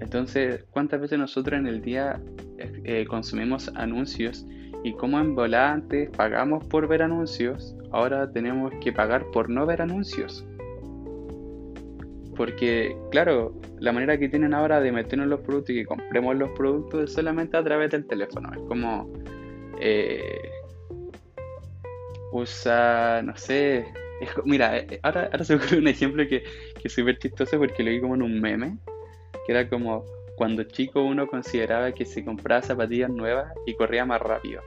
Entonces, 0.00 0.64
¿cuántas 0.70 1.00
veces 1.00 1.18
nosotros 1.18 1.58
en 1.58 1.66
el 1.66 1.80
día 1.80 2.20
eh, 2.58 3.06
consumimos 3.08 3.70
anuncios 3.74 4.46
y 4.84 4.92
como 4.92 5.18
en 5.18 5.34
volantes 5.34 6.10
pagamos 6.10 6.64
por 6.66 6.86
ver 6.86 7.02
anuncios, 7.02 7.74
ahora 7.92 8.30
tenemos 8.30 8.72
que 8.80 8.92
pagar 8.92 9.24
por 9.32 9.48
no 9.48 9.64
ver 9.66 9.82
anuncios? 9.82 10.46
Porque, 12.36 12.94
claro, 13.10 13.54
la 13.78 13.92
manera 13.92 14.18
que 14.18 14.28
tienen 14.28 14.52
ahora 14.52 14.80
de 14.80 14.92
meternos 14.92 15.28
los 15.28 15.40
productos 15.40 15.70
y 15.70 15.78
que 15.78 15.86
compremos 15.86 16.36
los 16.36 16.50
productos 16.50 17.04
es 17.04 17.12
solamente 17.14 17.56
a 17.56 17.64
través 17.64 17.90
del 17.90 18.06
teléfono. 18.06 18.50
Es 18.52 18.60
como. 18.68 19.10
Eh, 19.80 20.50
usa, 22.32 23.22
no 23.22 23.34
sé. 23.36 23.86
mira, 24.44 24.76
eh, 24.78 25.00
ahora, 25.02 25.30
ahora 25.32 25.44
se 25.44 25.56
me 25.56 25.62
ocurre 25.62 25.78
un 25.78 25.88
ejemplo 25.88 26.24
que, 26.28 26.42
que 26.42 26.88
es 26.88 26.92
súper 26.92 27.18
chistoso 27.18 27.58
porque 27.58 27.82
lo 27.82 27.90
vi 27.90 28.00
como 28.00 28.14
en 28.14 28.22
un 28.22 28.38
meme. 28.38 28.76
Que 29.46 29.52
era 29.52 29.68
como 29.68 30.04
cuando 30.36 30.62
chico 30.64 31.02
uno 31.02 31.26
consideraba 31.26 31.92
que 31.92 32.04
se 32.04 32.24
compraba 32.24 32.62
zapatillas 32.62 33.10
nuevas 33.10 33.52
y 33.66 33.74
corría 33.74 34.04
más 34.04 34.20
rápido. 34.20 34.60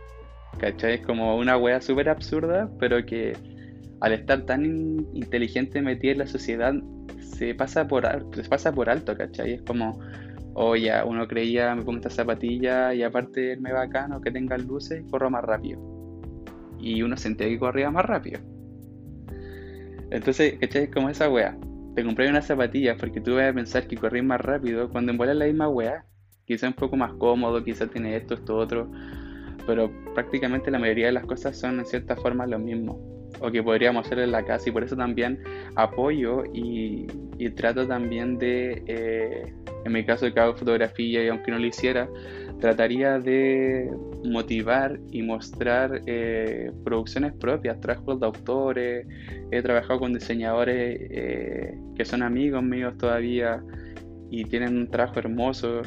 ¿Cachai? 0.58 0.96
Es 0.96 1.02
como 1.06 1.38
una 1.38 1.58
wea 1.58 1.80
súper 1.80 2.10
absurda, 2.10 2.70
pero 2.80 3.06
que 3.06 3.38
al 4.02 4.14
estar 4.14 4.46
tan 4.46 4.66
inteligente 5.14 5.82
metida 5.82 6.14
en 6.14 6.18
la 6.20 6.28
sociedad 6.28 6.74
se 7.22 7.54
pasa 7.54 7.88
por, 7.88 8.06
se 8.34 8.50
pasa 8.50 8.72
por 8.72 8.90
alto, 8.90 9.16
¿cachai? 9.16 9.54
Es 9.54 9.62
como, 9.62 10.00
oh 10.56 10.76
ya, 10.76 11.06
uno 11.06 11.28
creía, 11.28 11.76
me 11.76 11.84
pongo 11.84 11.98
esta 11.98 12.10
zapatilla 12.10 12.94
y 12.94 13.04
aparte 13.04 13.58
me 13.58 13.72
bacano 13.72 14.20
que 14.22 14.32
tenga 14.32 14.58
luces, 14.58 15.04
corro 15.10 15.30
más 15.30 15.44
rápido. 15.44 15.80
Y 16.80 17.02
uno 17.04 17.16
sentía 17.16 17.48
que 17.48 17.60
corría 17.60 17.92
más 17.92 18.06
rápido. 18.06 18.40
Entonces, 20.12 20.58
¿cachai? 20.60 20.84
Es 20.86 20.92
como 20.92 21.10
esa 21.10 21.30
wea. 21.30 21.56
Te 22.00 22.06
compré 22.06 22.30
unas 22.30 22.48
zapatillas 22.48 22.96
porque 22.98 23.20
tú 23.20 23.36
vas 23.36 23.50
a 23.50 23.54
pensar 23.54 23.86
que 23.86 23.98
corres 23.98 24.24
más 24.24 24.40
rápido 24.40 24.90
cuando 24.90 25.12
en 25.12 25.38
la 25.38 25.44
misma 25.44 25.68
wea. 25.68 26.06
Quizá 26.46 26.70
un 26.70 26.74
poco 26.74 26.96
más 26.96 27.12
cómodo, 27.16 27.62
quizá 27.62 27.88
tiene 27.88 28.16
esto, 28.16 28.36
esto, 28.36 28.56
otro. 28.56 28.90
Pero 29.68 29.92
prácticamente 30.16 30.72
la 30.72 30.80
mayoría 30.80 31.08
de 31.08 31.12
las 31.12 31.26
cosas 31.26 31.60
son 31.60 31.78
en 31.78 31.86
cierta 31.86 32.16
forma 32.16 32.48
lo 32.48 32.58
mismo 32.58 33.28
o 33.42 33.52
que 33.52 33.62
podríamos 33.62 34.06
hacer 34.06 34.20
en 34.20 34.32
la 34.32 34.46
casa 34.46 34.70
y 34.70 34.72
por 34.72 34.86
eso 34.86 34.96
también 34.96 35.44
apoyo 35.76 36.46
y, 36.54 37.06
trato 37.58 37.86
también 37.86 38.38
de, 38.38 38.82
eh, 38.88 39.54
en 39.84 39.92
mi 39.92 40.06
caso 40.06 40.34
que 40.34 40.40
hago 40.40 40.56
fotografía 40.56 41.22
y 41.22 41.28
aunque 41.28 41.52
no 41.52 41.60
lo 41.60 41.66
hiciera, 41.66 42.08
trataría 42.60 43.20
de 43.20 43.90
motivar 44.26 45.00
y 45.12 45.22
mostrar 45.22 46.02
eh, 46.06 46.72
producciones 46.84 47.34
propias, 47.34 47.80
trabajos 47.80 48.20
de 48.20 48.26
autores, 48.26 49.08
he 49.52 49.62
trabajado 49.62 50.00
con 50.00 50.14
diseñadores 50.14 51.00
eh, 51.10 51.78
que 51.96 52.06
son 52.06 52.22
amigos 52.22 52.64
míos 52.64 52.98
todavía 52.98 53.64
y 54.30 54.46
tienen 54.46 54.78
un 54.78 54.92
trabajo 54.92 55.20
hermoso 55.20 55.82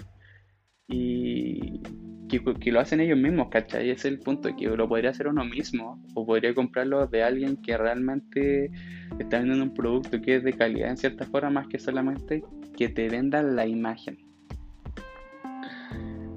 y, 0.89 1.81
que, 2.29 2.73
lo 2.73 2.81
hacen 2.81 3.01
ellos 3.01 3.19
mismos, 3.19 3.49
¿cachai? 3.51 3.91
Ese 3.91 4.09
es 4.09 4.15
el 4.15 4.19
punto, 4.19 4.55
que 4.57 4.67
lo 4.67 4.89
podría 4.89 5.11
hacer 5.11 5.29
uno 5.29 5.45
mismo 5.45 6.03
o 6.15 6.25
podría 6.25 6.55
comprarlo 6.55 7.07
de 7.07 7.23
alguien 7.23 7.57
que 7.57 7.77
realmente 7.77 8.71
está 9.19 9.39
vendiendo 9.39 9.65
un 9.65 9.75
producto 9.75 10.21
que 10.21 10.37
es 10.37 10.45
de 10.45 10.55
calidad 10.55 10.91
en 10.91 10.97
cierta 10.97 11.27
forma, 11.27 11.51
más 11.51 11.69
que 11.69 11.79
solamente 11.79 12.43
que 12.77 12.89
te 12.89 13.09
vendan 13.09 13.55
la 13.55 13.67
imagen. 13.67 14.22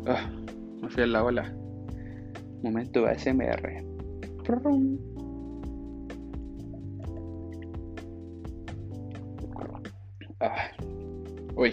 Ah, 0.08 0.30
me 0.82 0.90
fui 0.90 1.04
a 1.04 1.08
la 1.08 1.24
ola. 1.24 1.52
Momento 2.62 3.06
ASMR. 3.06 3.84
Ah. 10.40 10.70
Uy, 11.56 11.72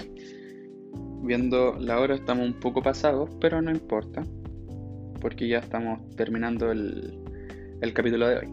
viendo 1.22 1.76
la 1.78 2.00
hora 2.00 2.14
estamos 2.14 2.46
un 2.46 2.54
poco 2.54 2.82
pasados, 2.82 3.28
pero 3.40 3.60
no 3.60 3.70
importa, 3.70 4.22
porque 5.20 5.48
ya 5.48 5.58
estamos 5.58 6.00
terminando 6.16 6.70
el, 6.70 7.18
capítulo 7.92 8.28
de 8.28 8.36
hoy. 8.38 8.48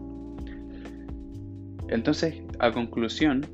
Entonces, 1.88 2.42
a 2.58 2.70
conclusión, 2.72 3.46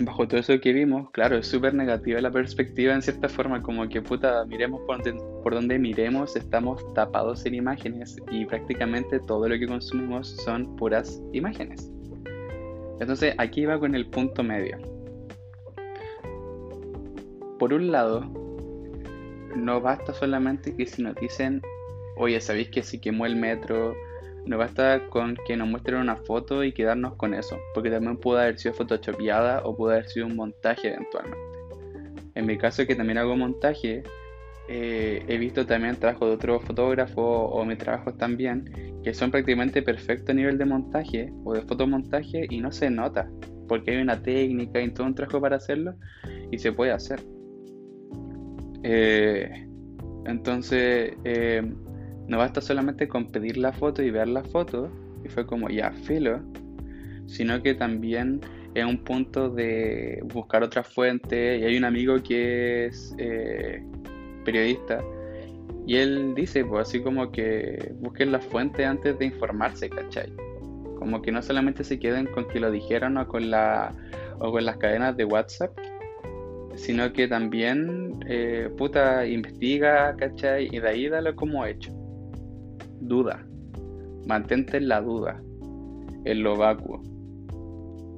bajo 0.00 0.26
todo 0.26 0.40
eso 0.40 0.58
que 0.60 0.72
vimos, 0.72 1.10
claro, 1.10 1.36
es 1.36 1.46
súper 1.46 1.74
negativa 1.74 2.20
la 2.20 2.30
perspectiva 2.30 2.94
en 2.94 3.02
cierta 3.02 3.28
forma, 3.28 3.62
como 3.62 3.88
que 3.88 4.02
puta, 4.02 4.44
miremos 4.46 4.80
por 4.86 5.02
donde, 5.02 5.22
por 5.42 5.54
donde 5.54 5.78
miremos, 5.78 6.36
estamos 6.36 6.82
tapados 6.94 7.44
en 7.46 7.54
imágenes 7.54 8.16
y 8.30 8.44
prácticamente 8.46 9.20
todo 9.20 9.48
lo 9.48 9.58
que 9.58 9.66
consumimos 9.66 10.36
son 10.44 10.76
puras 10.76 11.22
imágenes. 11.32 11.90
Entonces, 13.00 13.34
aquí 13.38 13.64
va 13.64 13.78
con 13.78 13.94
el 13.94 14.06
punto 14.06 14.42
medio 14.42 14.78
por 17.60 17.74
un 17.74 17.92
lado, 17.92 18.22
no 19.54 19.82
basta 19.82 20.14
solamente 20.14 20.74
que 20.74 20.86
si 20.86 21.02
nos 21.02 21.14
dicen, 21.16 21.60
oye, 22.16 22.40
¿sabéis 22.40 22.70
que 22.70 22.82
si 22.82 22.98
quemó 22.98 23.26
el 23.26 23.36
metro? 23.36 23.94
No 24.46 24.58
basta 24.58 25.06
con 25.10 25.36
que 25.46 25.56
nos 25.56 25.68
muestren 25.68 26.00
una 26.00 26.16
foto 26.16 26.64
y 26.64 26.72
quedarnos 26.72 27.14
con 27.14 27.34
eso, 27.34 27.58
porque 27.74 27.90
también 27.90 28.16
pudo 28.16 28.38
haber 28.38 28.58
sido 28.58 28.74
photoshopeada 28.74 29.62
o 29.64 29.76
pudo 29.76 29.90
haber 29.90 30.08
sido 30.08 30.26
un 30.26 30.36
montaje 30.36 30.88
eventualmente. 30.88 31.38
En 32.34 32.46
mi 32.46 32.56
caso, 32.56 32.86
que 32.86 32.94
también 32.94 33.18
hago 33.18 33.36
montaje, 33.36 34.02
eh, 34.68 35.24
he 35.26 35.36
visto 35.36 35.66
también 35.66 35.96
trabajo 35.96 36.26
de 36.26 36.34
otros 36.34 36.62
fotógrafos 36.62 37.50
o 37.52 37.64
mis 37.64 37.78
trabajos 37.78 38.16
también, 38.16 38.64
que 39.02 39.12
son 39.12 39.30
prácticamente 39.30 39.82
perfecto 39.82 40.32
a 40.32 40.34
nivel 40.34 40.58
de 40.58 40.64
montaje 40.64 41.32
o 41.44 41.54
de 41.54 41.62
fotomontaje 41.62 42.46
y 42.48 42.60
no 42.60 42.70
se 42.70 42.88
nota, 42.88 43.28
porque 43.68 43.90
hay 43.90 43.96
una 44.00 44.22
técnica 44.22 44.80
y 44.80 44.90
todo 44.92 45.06
un 45.06 45.14
trabajo 45.14 45.40
para 45.40 45.56
hacerlo 45.56 45.94
y 46.50 46.58
se 46.58 46.72
puede 46.72 46.92
hacer. 46.92 47.20
Eh, 48.82 49.68
entonces, 50.26 51.14
eh, 51.24 51.62
no 52.30 52.38
basta 52.38 52.60
solamente 52.60 53.08
con 53.08 53.26
pedir 53.26 53.56
la 53.56 53.72
foto 53.72 54.04
y 54.04 54.10
ver 54.12 54.28
la 54.28 54.44
foto, 54.44 54.88
y 55.24 55.28
fue 55.28 55.44
como 55.44 55.68
ya 55.68 55.90
filo, 55.90 56.40
sino 57.26 57.60
que 57.60 57.74
también 57.74 58.40
es 58.72 58.84
un 58.84 58.98
punto 58.98 59.50
de 59.50 60.22
buscar 60.32 60.62
otra 60.62 60.84
fuente. 60.84 61.58
Y 61.58 61.64
hay 61.64 61.76
un 61.76 61.84
amigo 61.84 62.22
que 62.22 62.86
es 62.86 63.12
eh, 63.18 63.82
periodista, 64.44 65.02
y 65.88 65.96
él 65.96 66.32
dice, 66.36 66.64
pues 66.64 66.86
así 66.86 67.00
como 67.00 67.32
que 67.32 67.94
busquen 67.98 68.30
la 68.30 68.38
fuente 68.38 68.84
antes 68.84 69.18
de 69.18 69.24
informarse, 69.24 69.90
¿cachai? 69.90 70.32
Como 71.00 71.20
que 71.22 71.32
no 71.32 71.42
solamente 71.42 71.82
se 71.82 71.98
queden 71.98 72.26
con 72.26 72.46
que 72.46 72.60
lo 72.60 72.70
dijeron 72.70 73.16
o 73.16 73.26
con, 73.26 73.50
la, 73.50 73.92
o 74.38 74.52
con 74.52 74.64
las 74.64 74.76
cadenas 74.76 75.16
de 75.16 75.24
WhatsApp, 75.24 75.76
sino 76.76 77.12
que 77.12 77.26
también, 77.26 78.20
eh, 78.28 78.70
puta, 78.78 79.26
investiga, 79.26 80.14
¿cachai? 80.14 80.68
Y 80.70 80.78
de 80.78 80.88
ahí 80.88 81.08
dale 81.08 81.34
como 81.34 81.66
hecho. 81.66 81.99
Duda. 83.00 83.46
Mantente 84.26 84.76
en 84.76 84.88
la 84.88 85.00
duda, 85.00 85.42
en 86.24 86.42
lo 86.42 86.56
vacuo, 86.56 87.02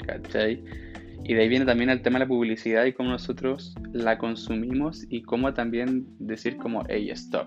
¿cachai? 0.06 0.62
Y 1.24 1.34
de 1.34 1.42
ahí 1.42 1.48
viene 1.48 1.64
también 1.64 1.90
el 1.90 2.02
tema 2.02 2.18
de 2.18 2.24
la 2.24 2.28
publicidad 2.28 2.84
y 2.84 2.92
cómo 2.92 3.10
nosotros 3.10 3.74
la 3.92 4.18
consumimos 4.18 5.06
y 5.08 5.22
cómo 5.22 5.54
también 5.54 6.06
decir 6.18 6.56
como, 6.56 6.82
hey, 6.88 7.10
stop. 7.10 7.46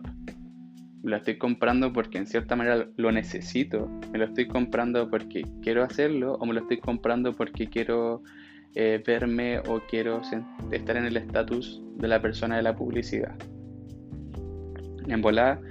Lo 1.04 1.18
estoy 1.18 1.38
comprando 1.38 1.92
porque 1.92 2.18
en 2.18 2.26
cierta 2.26 2.56
manera 2.56 2.88
lo 2.96 3.12
necesito. 3.12 3.90
Me 4.12 4.20
lo 4.20 4.26
estoy 4.26 4.48
comprando 4.48 5.10
porque 5.10 5.44
quiero 5.62 5.84
hacerlo 5.84 6.36
o 6.36 6.46
me 6.46 6.54
lo 6.54 6.62
estoy 6.62 6.80
comprando 6.80 7.34
porque 7.34 7.68
quiero 7.68 8.24
eh, 8.76 9.04
verme 9.06 9.60
o 9.60 9.82
quiero 9.90 10.22
estar 10.72 10.98
en 10.98 11.06
el 11.06 11.18
estatus 11.18 11.84
de 11.98 12.08
la 12.08 12.22
persona 12.22 12.56
de 12.56 12.64
la 12.64 12.76
publicidad. 12.76 13.36
En 15.08 15.22
volar, 15.22 15.62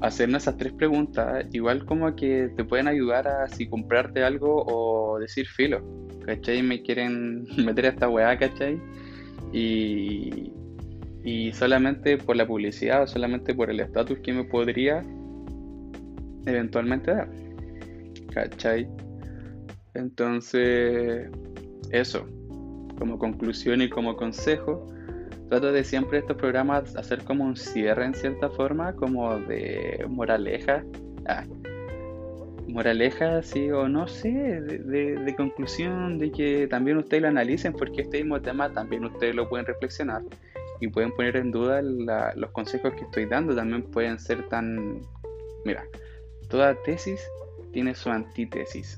hacernos 0.00 0.42
esas 0.42 0.56
tres 0.56 0.72
preguntas, 0.72 1.46
igual 1.52 1.84
como 1.84 2.14
que 2.14 2.50
te 2.56 2.64
pueden 2.64 2.88
ayudar 2.88 3.28
a 3.28 3.48
si 3.48 3.68
comprarte 3.68 4.22
algo 4.22 4.64
o 4.66 5.18
decir 5.18 5.46
filo, 5.46 5.82
¿cachai? 6.24 6.62
Me 6.62 6.82
quieren 6.82 7.46
meter 7.64 7.86
a 7.86 7.88
esta 7.90 8.08
weá, 8.08 8.38
¿cachai? 8.38 8.80
Y, 9.52 10.52
y 11.22 11.52
solamente 11.52 12.18
por 12.18 12.36
la 12.36 12.46
publicidad 12.46 13.02
o 13.02 13.06
solamente 13.06 13.54
por 13.54 13.70
el 13.70 13.80
estatus 13.80 14.18
que 14.18 14.32
me 14.32 14.44
podría 14.44 15.02
eventualmente 16.46 17.12
dar, 17.12 17.28
¿cachai? 18.32 18.88
Entonces, 19.94 21.30
eso 21.90 22.26
como 22.98 23.18
conclusión 23.18 23.82
y 23.82 23.88
como 23.88 24.16
consejo, 24.16 24.86
trato 25.48 25.72
de 25.72 25.84
siempre 25.84 26.18
estos 26.18 26.36
programas 26.36 26.96
hacer 26.96 27.24
como 27.24 27.44
un 27.44 27.56
cierre 27.56 28.04
en 28.04 28.14
cierta 28.14 28.50
forma, 28.50 28.94
como 28.94 29.38
de 29.38 30.04
moraleja. 30.08 30.84
Ah, 31.26 31.44
moraleja, 32.74 33.42
sí 33.42 33.70
o 33.70 33.88
no 33.88 34.08
sé, 34.08 34.30
de, 34.30 35.34
conclusión, 35.36 36.18
de 36.18 36.32
que 36.32 36.66
también 36.66 36.96
ustedes 36.96 37.22
lo 37.22 37.28
analicen, 37.28 37.72
porque 37.72 38.02
este 38.02 38.18
mismo 38.18 38.40
tema 38.40 38.72
también 38.72 39.04
ustedes 39.04 39.34
lo 39.34 39.48
pueden 39.48 39.66
reflexionar 39.66 40.22
y 40.80 40.88
pueden 40.88 41.12
poner 41.12 41.36
en 41.36 41.52
duda 41.52 41.82
los 41.82 42.50
consejos 42.50 42.92
que 42.94 43.04
estoy 43.04 43.26
dando, 43.26 43.54
también 43.54 43.82
pueden 43.82 44.18
ser 44.18 44.48
tan... 44.48 45.00
Mira, 45.64 45.86
toda 46.48 46.74
tesis 46.82 47.24
tiene 47.72 47.94
su 47.94 48.10
antítesis. 48.10 48.96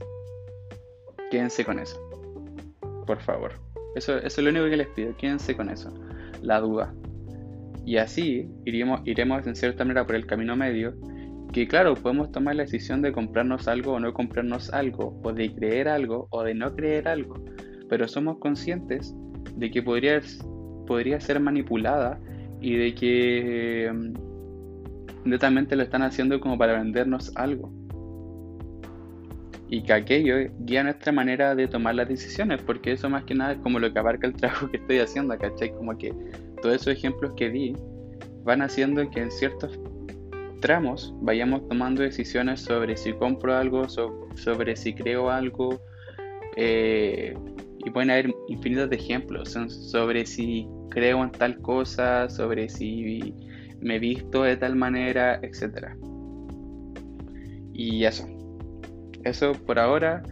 Quédense 1.30 1.64
con 1.64 1.78
eso, 1.78 2.00
por 3.06 3.20
favor. 3.20 3.52
Eso, 3.94 4.16
es 4.18 4.38
lo 4.38 4.50
único 4.50 4.66
que 4.66 4.76
les 4.76 4.88
pido, 4.88 5.16
quédense 5.16 5.56
con 5.56 5.70
eso, 5.70 5.92
la 6.46 6.61
duda. 6.61 6.94
Y 7.85 7.98
así 7.98 8.48
iremos, 8.64 9.46
en 9.46 9.56
cierta 9.56 9.85
manera 9.85 10.06
por 10.06 10.16
el 10.16 10.27
camino 10.27 10.56
medio, 10.56 10.94
que 11.52 11.68
claro, 11.68 11.94
podemos 11.94 12.33
tomar 12.33 12.56
la 12.56 12.64
decisión 12.64 13.02
de 13.02 13.12
comprarnos 13.12 13.68
algo 13.68 13.92
o 13.92 14.00
no 14.00 14.12
comprarnos 14.12 14.73
algo, 14.73 15.21
o 15.23 15.33
de 15.33 15.54
creer 15.54 15.88
algo 15.88 16.27
o 16.31 16.42
de 16.42 16.54
no 16.54 16.75
creer 16.75 17.06
algo, 17.08 17.37
pero 17.88 18.08
somos 18.08 18.38
conscientes 18.38 19.14
de 19.54 19.71
que 19.71 19.83
podría, 19.83 20.21
podría 20.87 21.21
ser 21.21 21.38
manipulada 21.38 22.18
y 22.60 22.77
de 22.77 22.94
que 22.94 23.92
mm, 23.92 25.29
netamente 25.29 25.77
lo 25.77 25.83
están 25.83 26.02
haciendo 26.02 26.40
como 26.40 26.58
para 26.58 26.79
vendernos 26.79 27.33
algo 27.37 27.73
y 29.69 29.83
que 29.83 29.92
aquello 29.92 30.37
guía 30.60 30.85
nuestra 30.85 31.12
manera 31.12 31.54
de 31.54 31.67
tomar 31.67 31.94
las 31.94 32.08
decisiones, 32.08 32.60
porque 32.62 32.92
eso 32.92 33.10
más 33.10 33.25
que 33.25 33.35
nada 33.35 33.52
es 33.52 33.58
como 33.58 33.79
lo 33.79 33.92
que 33.92 33.98
abarca 33.98 34.27
el 34.27 34.35
trabajo 34.35 34.71
que 34.71 34.77
estoy 34.77 34.98
haciendo, 34.98 35.37
¿cachai? 35.37 35.73
Como 35.73 35.96
que 35.98 36.12
todos 36.62 36.77
esos 36.77 36.88
ejemplos 36.88 37.33
que 37.37 37.50
di 37.50 37.75
van 38.44 38.62
haciendo 38.62 39.08
que 39.10 39.21
en 39.21 39.31
ciertos 39.31 39.79
tramos 40.60 41.12
vayamos 41.21 41.67
tomando 41.69 42.02
decisiones 42.02 42.60
sobre 42.60 42.96
si 42.96 43.12
compro 43.12 43.56
algo, 43.56 43.88
sobre 43.88 44.77
si 44.77 44.94
creo 44.94 45.31
algo, 45.31 45.81
eh, 46.56 47.37
y 47.85 47.90
pueden 47.90 48.10
haber 48.10 48.35
infinitos 48.48 48.88
de 48.90 48.96
ejemplos 48.96 49.50
sobre 49.50 50.27
si 50.27 50.67
creo 50.90 51.23
en 51.23 51.31
tal 51.31 51.60
cosa, 51.60 52.29
sobre 52.29 52.69
si 52.69 53.35
me 53.81 53.98
visto 53.98 54.42
de 54.42 54.56
tal 54.56 54.77
manera, 54.77 55.38
etc. 55.42 55.88
Y 57.73 58.04
eso, 58.04 58.27
eso 59.29 59.52
por 59.52 59.79
ahora. 59.79 60.22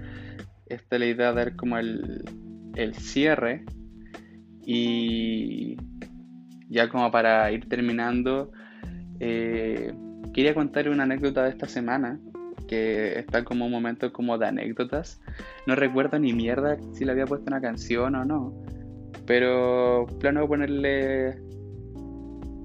esta 0.66 0.96
es 0.96 1.00
la 1.00 1.06
idea 1.06 1.32
de 1.32 1.36
dar 1.36 1.56
como 1.56 1.78
el, 1.78 2.24
el 2.74 2.94
cierre 2.94 3.64
y 4.66 5.76
ya 6.68 6.88
como 6.88 7.10
para 7.10 7.50
ir 7.52 7.68
terminando, 7.68 8.50
eh, 9.20 9.92
quería 10.32 10.54
contar 10.54 10.88
una 10.88 11.04
anécdota 11.04 11.44
de 11.44 11.50
esta 11.50 11.68
semana, 11.68 12.18
que 12.66 13.18
está 13.18 13.44
como 13.44 13.66
un 13.66 13.72
momento 13.72 14.12
como 14.12 14.38
de 14.38 14.46
anécdotas. 14.46 15.20
No 15.66 15.76
recuerdo 15.76 16.18
ni 16.18 16.32
mierda 16.32 16.78
si 16.92 17.04
le 17.04 17.12
había 17.12 17.26
puesto 17.26 17.46
una 17.48 17.60
canción 17.60 18.14
o 18.14 18.24
no, 18.24 18.54
pero 19.26 20.06
plano 20.18 20.48
ponerle 20.48 21.36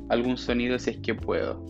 algún 0.10 0.38
sonido 0.38 0.80
si 0.80 0.92
es 0.92 0.98
que 0.98 1.14
puedo. 1.14 1.64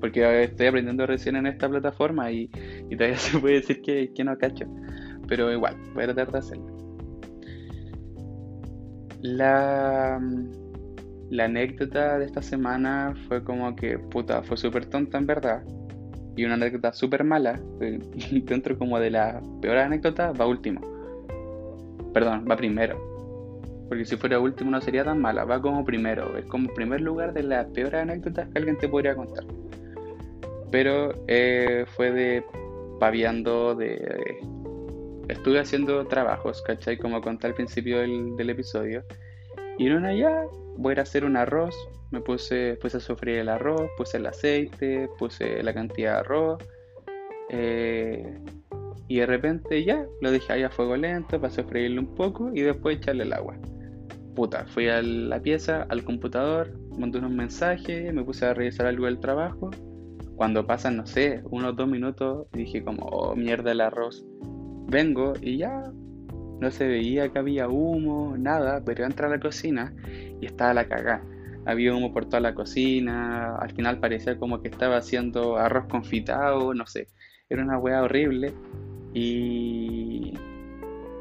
Porque 0.00 0.44
estoy 0.44 0.66
aprendiendo 0.66 1.06
recién 1.06 1.36
en 1.36 1.46
esta 1.46 1.68
plataforma 1.68 2.30
y, 2.32 2.48
todavía 2.90 3.16
se 3.18 3.38
puede 3.38 3.54
decir 3.56 3.82
que, 3.82 4.24
no 4.24 4.36
cacho. 4.38 4.66
Pero 5.28 5.52
igual, 5.52 5.76
voy 5.94 6.04
a 6.04 6.06
tratar 6.14 6.32
de 6.32 6.38
hacerlo. 6.38 6.76
La, 9.22 10.20
la 11.28 11.44
anécdota 11.44 12.18
de 12.18 12.24
esta 12.24 12.42
semana 12.42 13.14
fue 13.28 13.44
como 13.44 13.76
que, 13.76 13.98
puta, 13.98 14.42
fue 14.42 14.56
súper 14.56 14.86
tonta 14.86 15.18
en 15.18 15.26
verdad. 15.26 15.62
Y 16.36 16.44
una 16.44 16.54
anécdota 16.54 16.92
súper 16.92 17.22
mala, 17.24 17.60
dentro 17.78 18.78
como 18.78 18.98
de 18.98 19.10
la 19.10 19.42
peor 19.60 19.76
anécdota, 19.76 20.32
va 20.32 20.46
último. 20.46 20.80
Perdón, 22.14 22.46
va 22.50 22.56
primero. 22.56 23.10
Porque 23.88 24.04
si 24.04 24.16
fuera 24.16 24.38
último 24.38 24.70
no 24.70 24.80
sería 24.80 25.04
tan 25.04 25.20
mala, 25.20 25.44
va 25.44 25.60
como 25.60 25.84
primero. 25.84 26.36
Es 26.36 26.46
como 26.46 26.72
primer 26.72 27.00
lugar 27.00 27.32
de 27.32 27.42
las 27.42 27.66
peores 27.66 28.00
anécdotas 28.00 28.48
que 28.48 28.58
alguien 28.58 28.78
te 28.78 28.88
podría 28.88 29.14
contar. 29.14 29.44
Pero 30.70 31.12
eh, 31.26 31.84
fue 31.96 32.12
de 32.12 32.44
paviando, 32.98 33.74
de 33.74 34.38
estuve 35.30 35.58
haciendo 35.58 36.06
trabajos, 36.06 36.62
¿cachai? 36.62 36.98
Como 36.98 37.20
conté 37.20 37.46
al 37.46 37.54
principio 37.54 38.00
del, 38.00 38.50
episodio. 38.50 39.04
Y 39.78 39.86
en 39.86 39.94
una 39.94 40.14
ya 40.14 40.44
voy 40.76 40.90
a 40.90 40.92
ir 40.94 41.00
hacer 41.00 41.24
un 41.24 41.36
arroz. 41.36 41.74
Me 42.10 42.20
puse, 42.20 42.76
puse 42.80 42.98
a 42.98 43.00
sofreír 43.00 43.38
el 43.38 43.48
arroz, 43.48 43.88
puse 43.96 44.18
el 44.18 44.26
aceite, 44.26 45.08
puse 45.18 45.62
la 45.62 45.72
cantidad 45.72 46.14
de 46.14 46.18
arroz. 46.18 46.62
Eh, 47.50 48.38
y 49.08 49.16
de 49.18 49.26
repente 49.26 49.84
ya 49.84 50.06
lo 50.20 50.30
dejé 50.30 50.52
ahí 50.52 50.62
a 50.62 50.70
fuego 50.70 50.96
lento 50.96 51.40
para 51.40 51.52
sofreírlo 51.52 52.00
un 52.00 52.14
poco 52.14 52.50
y 52.54 52.60
después 52.60 52.98
echarle 52.98 53.24
el 53.24 53.32
agua. 53.32 53.56
Puta, 54.34 54.66
fui 54.66 54.88
a 54.88 55.02
la 55.02 55.40
pieza, 55.40 55.86
al 55.88 56.04
computador, 56.04 56.72
monté 56.96 57.18
unos 57.18 57.32
mensajes, 57.32 58.12
me 58.14 58.22
puse 58.22 58.46
a 58.46 58.54
revisar 58.54 58.86
algo 58.86 59.06
del 59.06 59.18
trabajo. 59.18 59.70
Cuando 60.40 60.66
pasan, 60.66 60.96
no 60.96 61.06
sé, 61.06 61.42
unos 61.50 61.76
dos 61.76 61.86
minutos, 61.86 62.46
dije 62.52 62.82
como, 62.82 63.04
oh, 63.04 63.36
mierda 63.36 63.72
el 63.72 63.82
arroz 63.82 64.24
vengo 64.88 65.34
y 65.38 65.58
ya 65.58 65.92
no 66.60 66.70
se 66.70 66.88
veía 66.88 67.28
que 67.28 67.38
había 67.38 67.68
humo, 67.68 68.38
nada, 68.38 68.82
pero 68.82 69.04
entra 69.04 69.26
a 69.26 69.30
la 69.30 69.38
cocina 69.38 69.92
y 70.40 70.46
estaba 70.46 70.72
la 70.72 70.88
cagada. 70.88 71.22
Había 71.66 71.94
humo 71.94 72.14
por 72.14 72.24
toda 72.24 72.40
la 72.40 72.54
cocina, 72.54 73.54
al 73.56 73.70
final 73.72 74.00
parecía 74.00 74.38
como 74.38 74.62
que 74.62 74.68
estaba 74.68 74.96
haciendo 74.96 75.58
arroz 75.58 75.84
confitado, 75.90 76.72
no 76.72 76.86
sé. 76.86 77.08
Era 77.50 77.62
una 77.62 77.76
weá 77.76 78.02
horrible 78.02 78.54
y, 79.12 80.32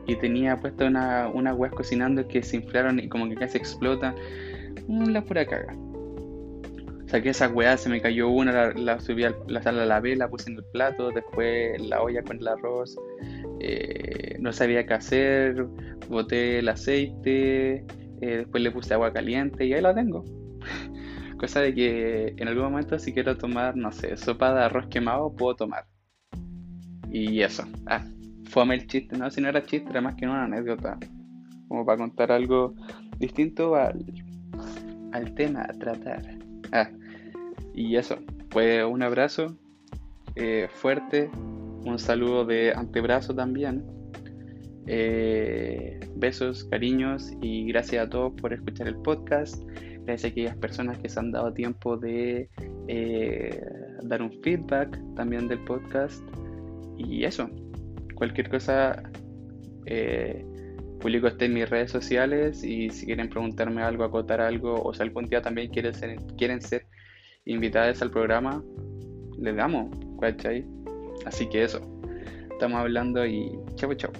y 0.07 0.15
tenía 0.15 0.55
puesto 0.55 0.85
una, 0.85 1.27
una 1.27 1.53
weas 1.53 1.73
cocinando 1.73 2.25
que 2.25 2.41
se 2.41 2.55
inflaron 2.55 2.99
y 2.99 3.09
como 3.09 3.27
que 3.27 3.35
casi 3.35 3.57
explotan. 3.57 4.15
Mm, 4.87 5.09
la 5.09 5.25
pura 5.25 5.45
caga. 5.45 5.75
Saqué 7.09 7.29
esa 7.29 7.49
weá, 7.49 7.75
se 7.75 7.89
me 7.89 8.01
cayó 8.01 8.29
una, 8.29 8.51
la, 8.51 8.73
la 8.73 8.99
subí 8.99 9.23
a 9.23 9.33
la 9.47 9.63
sala, 9.63 9.79
la 9.79 9.95
lavé, 9.95 10.15
la 10.15 10.29
puse 10.29 10.51
en 10.51 10.57
el 10.57 10.63
plato, 10.65 11.09
después 11.09 11.81
la 11.81 12.03
olla 12.03 12.21
con 12.21 12.37
el 12.37 12.47
arroz, 12.47 12.95
eh, 13.59 14.37
no 14.39 14.53
sabía 14.53 14.85
qué 14.85 14.93
hacer, 14.93 15.65
boté 16.07 16.59
el 16.59 16.69
aceite, 16.69 17.77
eh, 18.21 18.37
después 18.37 18.61
le 18.61 18.69
puse 18.69 18.93
agua 18.93 19.11
caliente 19.11 19.65
y 19.65 19.73
ahí 19.73 19.81
la 19.81 19.95
tengo. 19.95 20.23
Cosa 21.39 21.61
de 21.61 21.73
que 21.73 22.35
en 22.37 22.47
algún 22.47 22.65
momento 22.65 22.99
si 22.99 23.11
quiero 23.11 23.35
tomar, 23.37 23.75
no 23.75 23.91
sé, 23.91 24.15
sopa 24.15 24.53
de 24.53 24.65
arroz 24.65 24.85
quemado, 24.87 25.33
puedo 25.33 25.55
tomar. 25.55 25.85
Y 27.09 27.41
eso. 27.41 27.63
Ah, 27.87 28.05
fome 28.49 28.75
el 28.75 28.85
chiste, 28.85 29.17
no, 29.17 29.31
si 29.31 29.41
no 29.41 29.49
era 29.49 29.65
chiste, 29.65 29.89
era 29.89 30.01
más 30.01 30.13
que 30.13 30.27
una 30.27 30.43
anécdota. 30.43 30.99
Como 31.67 31.83
para 31.87 31.97
contar 31.97 32.31
algo 32.31 32.75
distinto 33.17 33.75
al, 33.75 34.05
al 35.11 35.33
tema 35.33 35.63
a 35.63 35.73
tratar. 35.73 36.21
Ah, 36.71 36.89
y 37.79 37.95
eso, 37.95 38.17
pues 38.49 38.83
un 38.83 39.01
abrazo 39.01 39.55
eh, 40.35 40.67
fuerte, 40.69 41.29
un 41.85 41.97
saludo 41.97 42.43
de 42.43 42.73
antebrazo 42.73 43.33
también. 43.33 43.85
Eh, 44.85 45.97
besos, 46.17 46.65
cariños 46.65 47.31
y 47.41 47.67
gracias 47.67 48.05
a 48.05 48.09
todos 48.09 48.33
por 48.33 48.51
escuchar 48.51 48.89
el 48.89 48.97
podcast. 48.97 49.63
Gracias 50.03 50.25
a 50.25 50.27
aquellas 50.27 50.57
personas 50.57 50.97
que 50.97 51.07
se 51.07 51.19
han 51.21 51.31
dado 51.31 51.53
tiempo 51.53 51.95
de 51.95 52.49
eh, 52.89 53.63
dar 54.03 54.23
un 54.23 54.31
feedback 54.43 54.99
también 55.15 55.47
del 55.47 55.59
podcast. 55.59 56.21
Y 56.97 57.23
eso, 57.23 57.49
cualquier 58.15 58.49
cosa, 58.49 59.09
eh, 59.85 60.45
publico 60.99 61.27
este 61.27 61.45
en 61.45 61.53
mis 61.53 61.69
redes 61.69 61.91
sociales 61.91 62.61
y 62.61 62.89
si 62.89 63.05
quieren 63.05 63.29
preguntarme 63.29 63.83
algo, 63.83 64.03
acotar 64.03 64.41
algo 64.41 64.83
o 64.83 64.93
si 64.93 65.01
algún 65.01 65.29
día 65.29 65.41
también 65.41 65.69
quieren 65.69 65.93
quieren 66.35 66.61
ser 66.61 66.85
invitadas 67.49 68.01
al 68.01 68.11
programa, 68.11 68.63
les 69.37 69.55
damos, 69.55 69.89
¿cachai? 70.21 70.65
Así 71.25 71.47
que 71.47 71.63
eso, 71.63 71.81
estamos 72.51 72.79
hablando 72.79 73.25
y 73.25 73.51
chau 73.75 73.93
chau. 73.95 74.11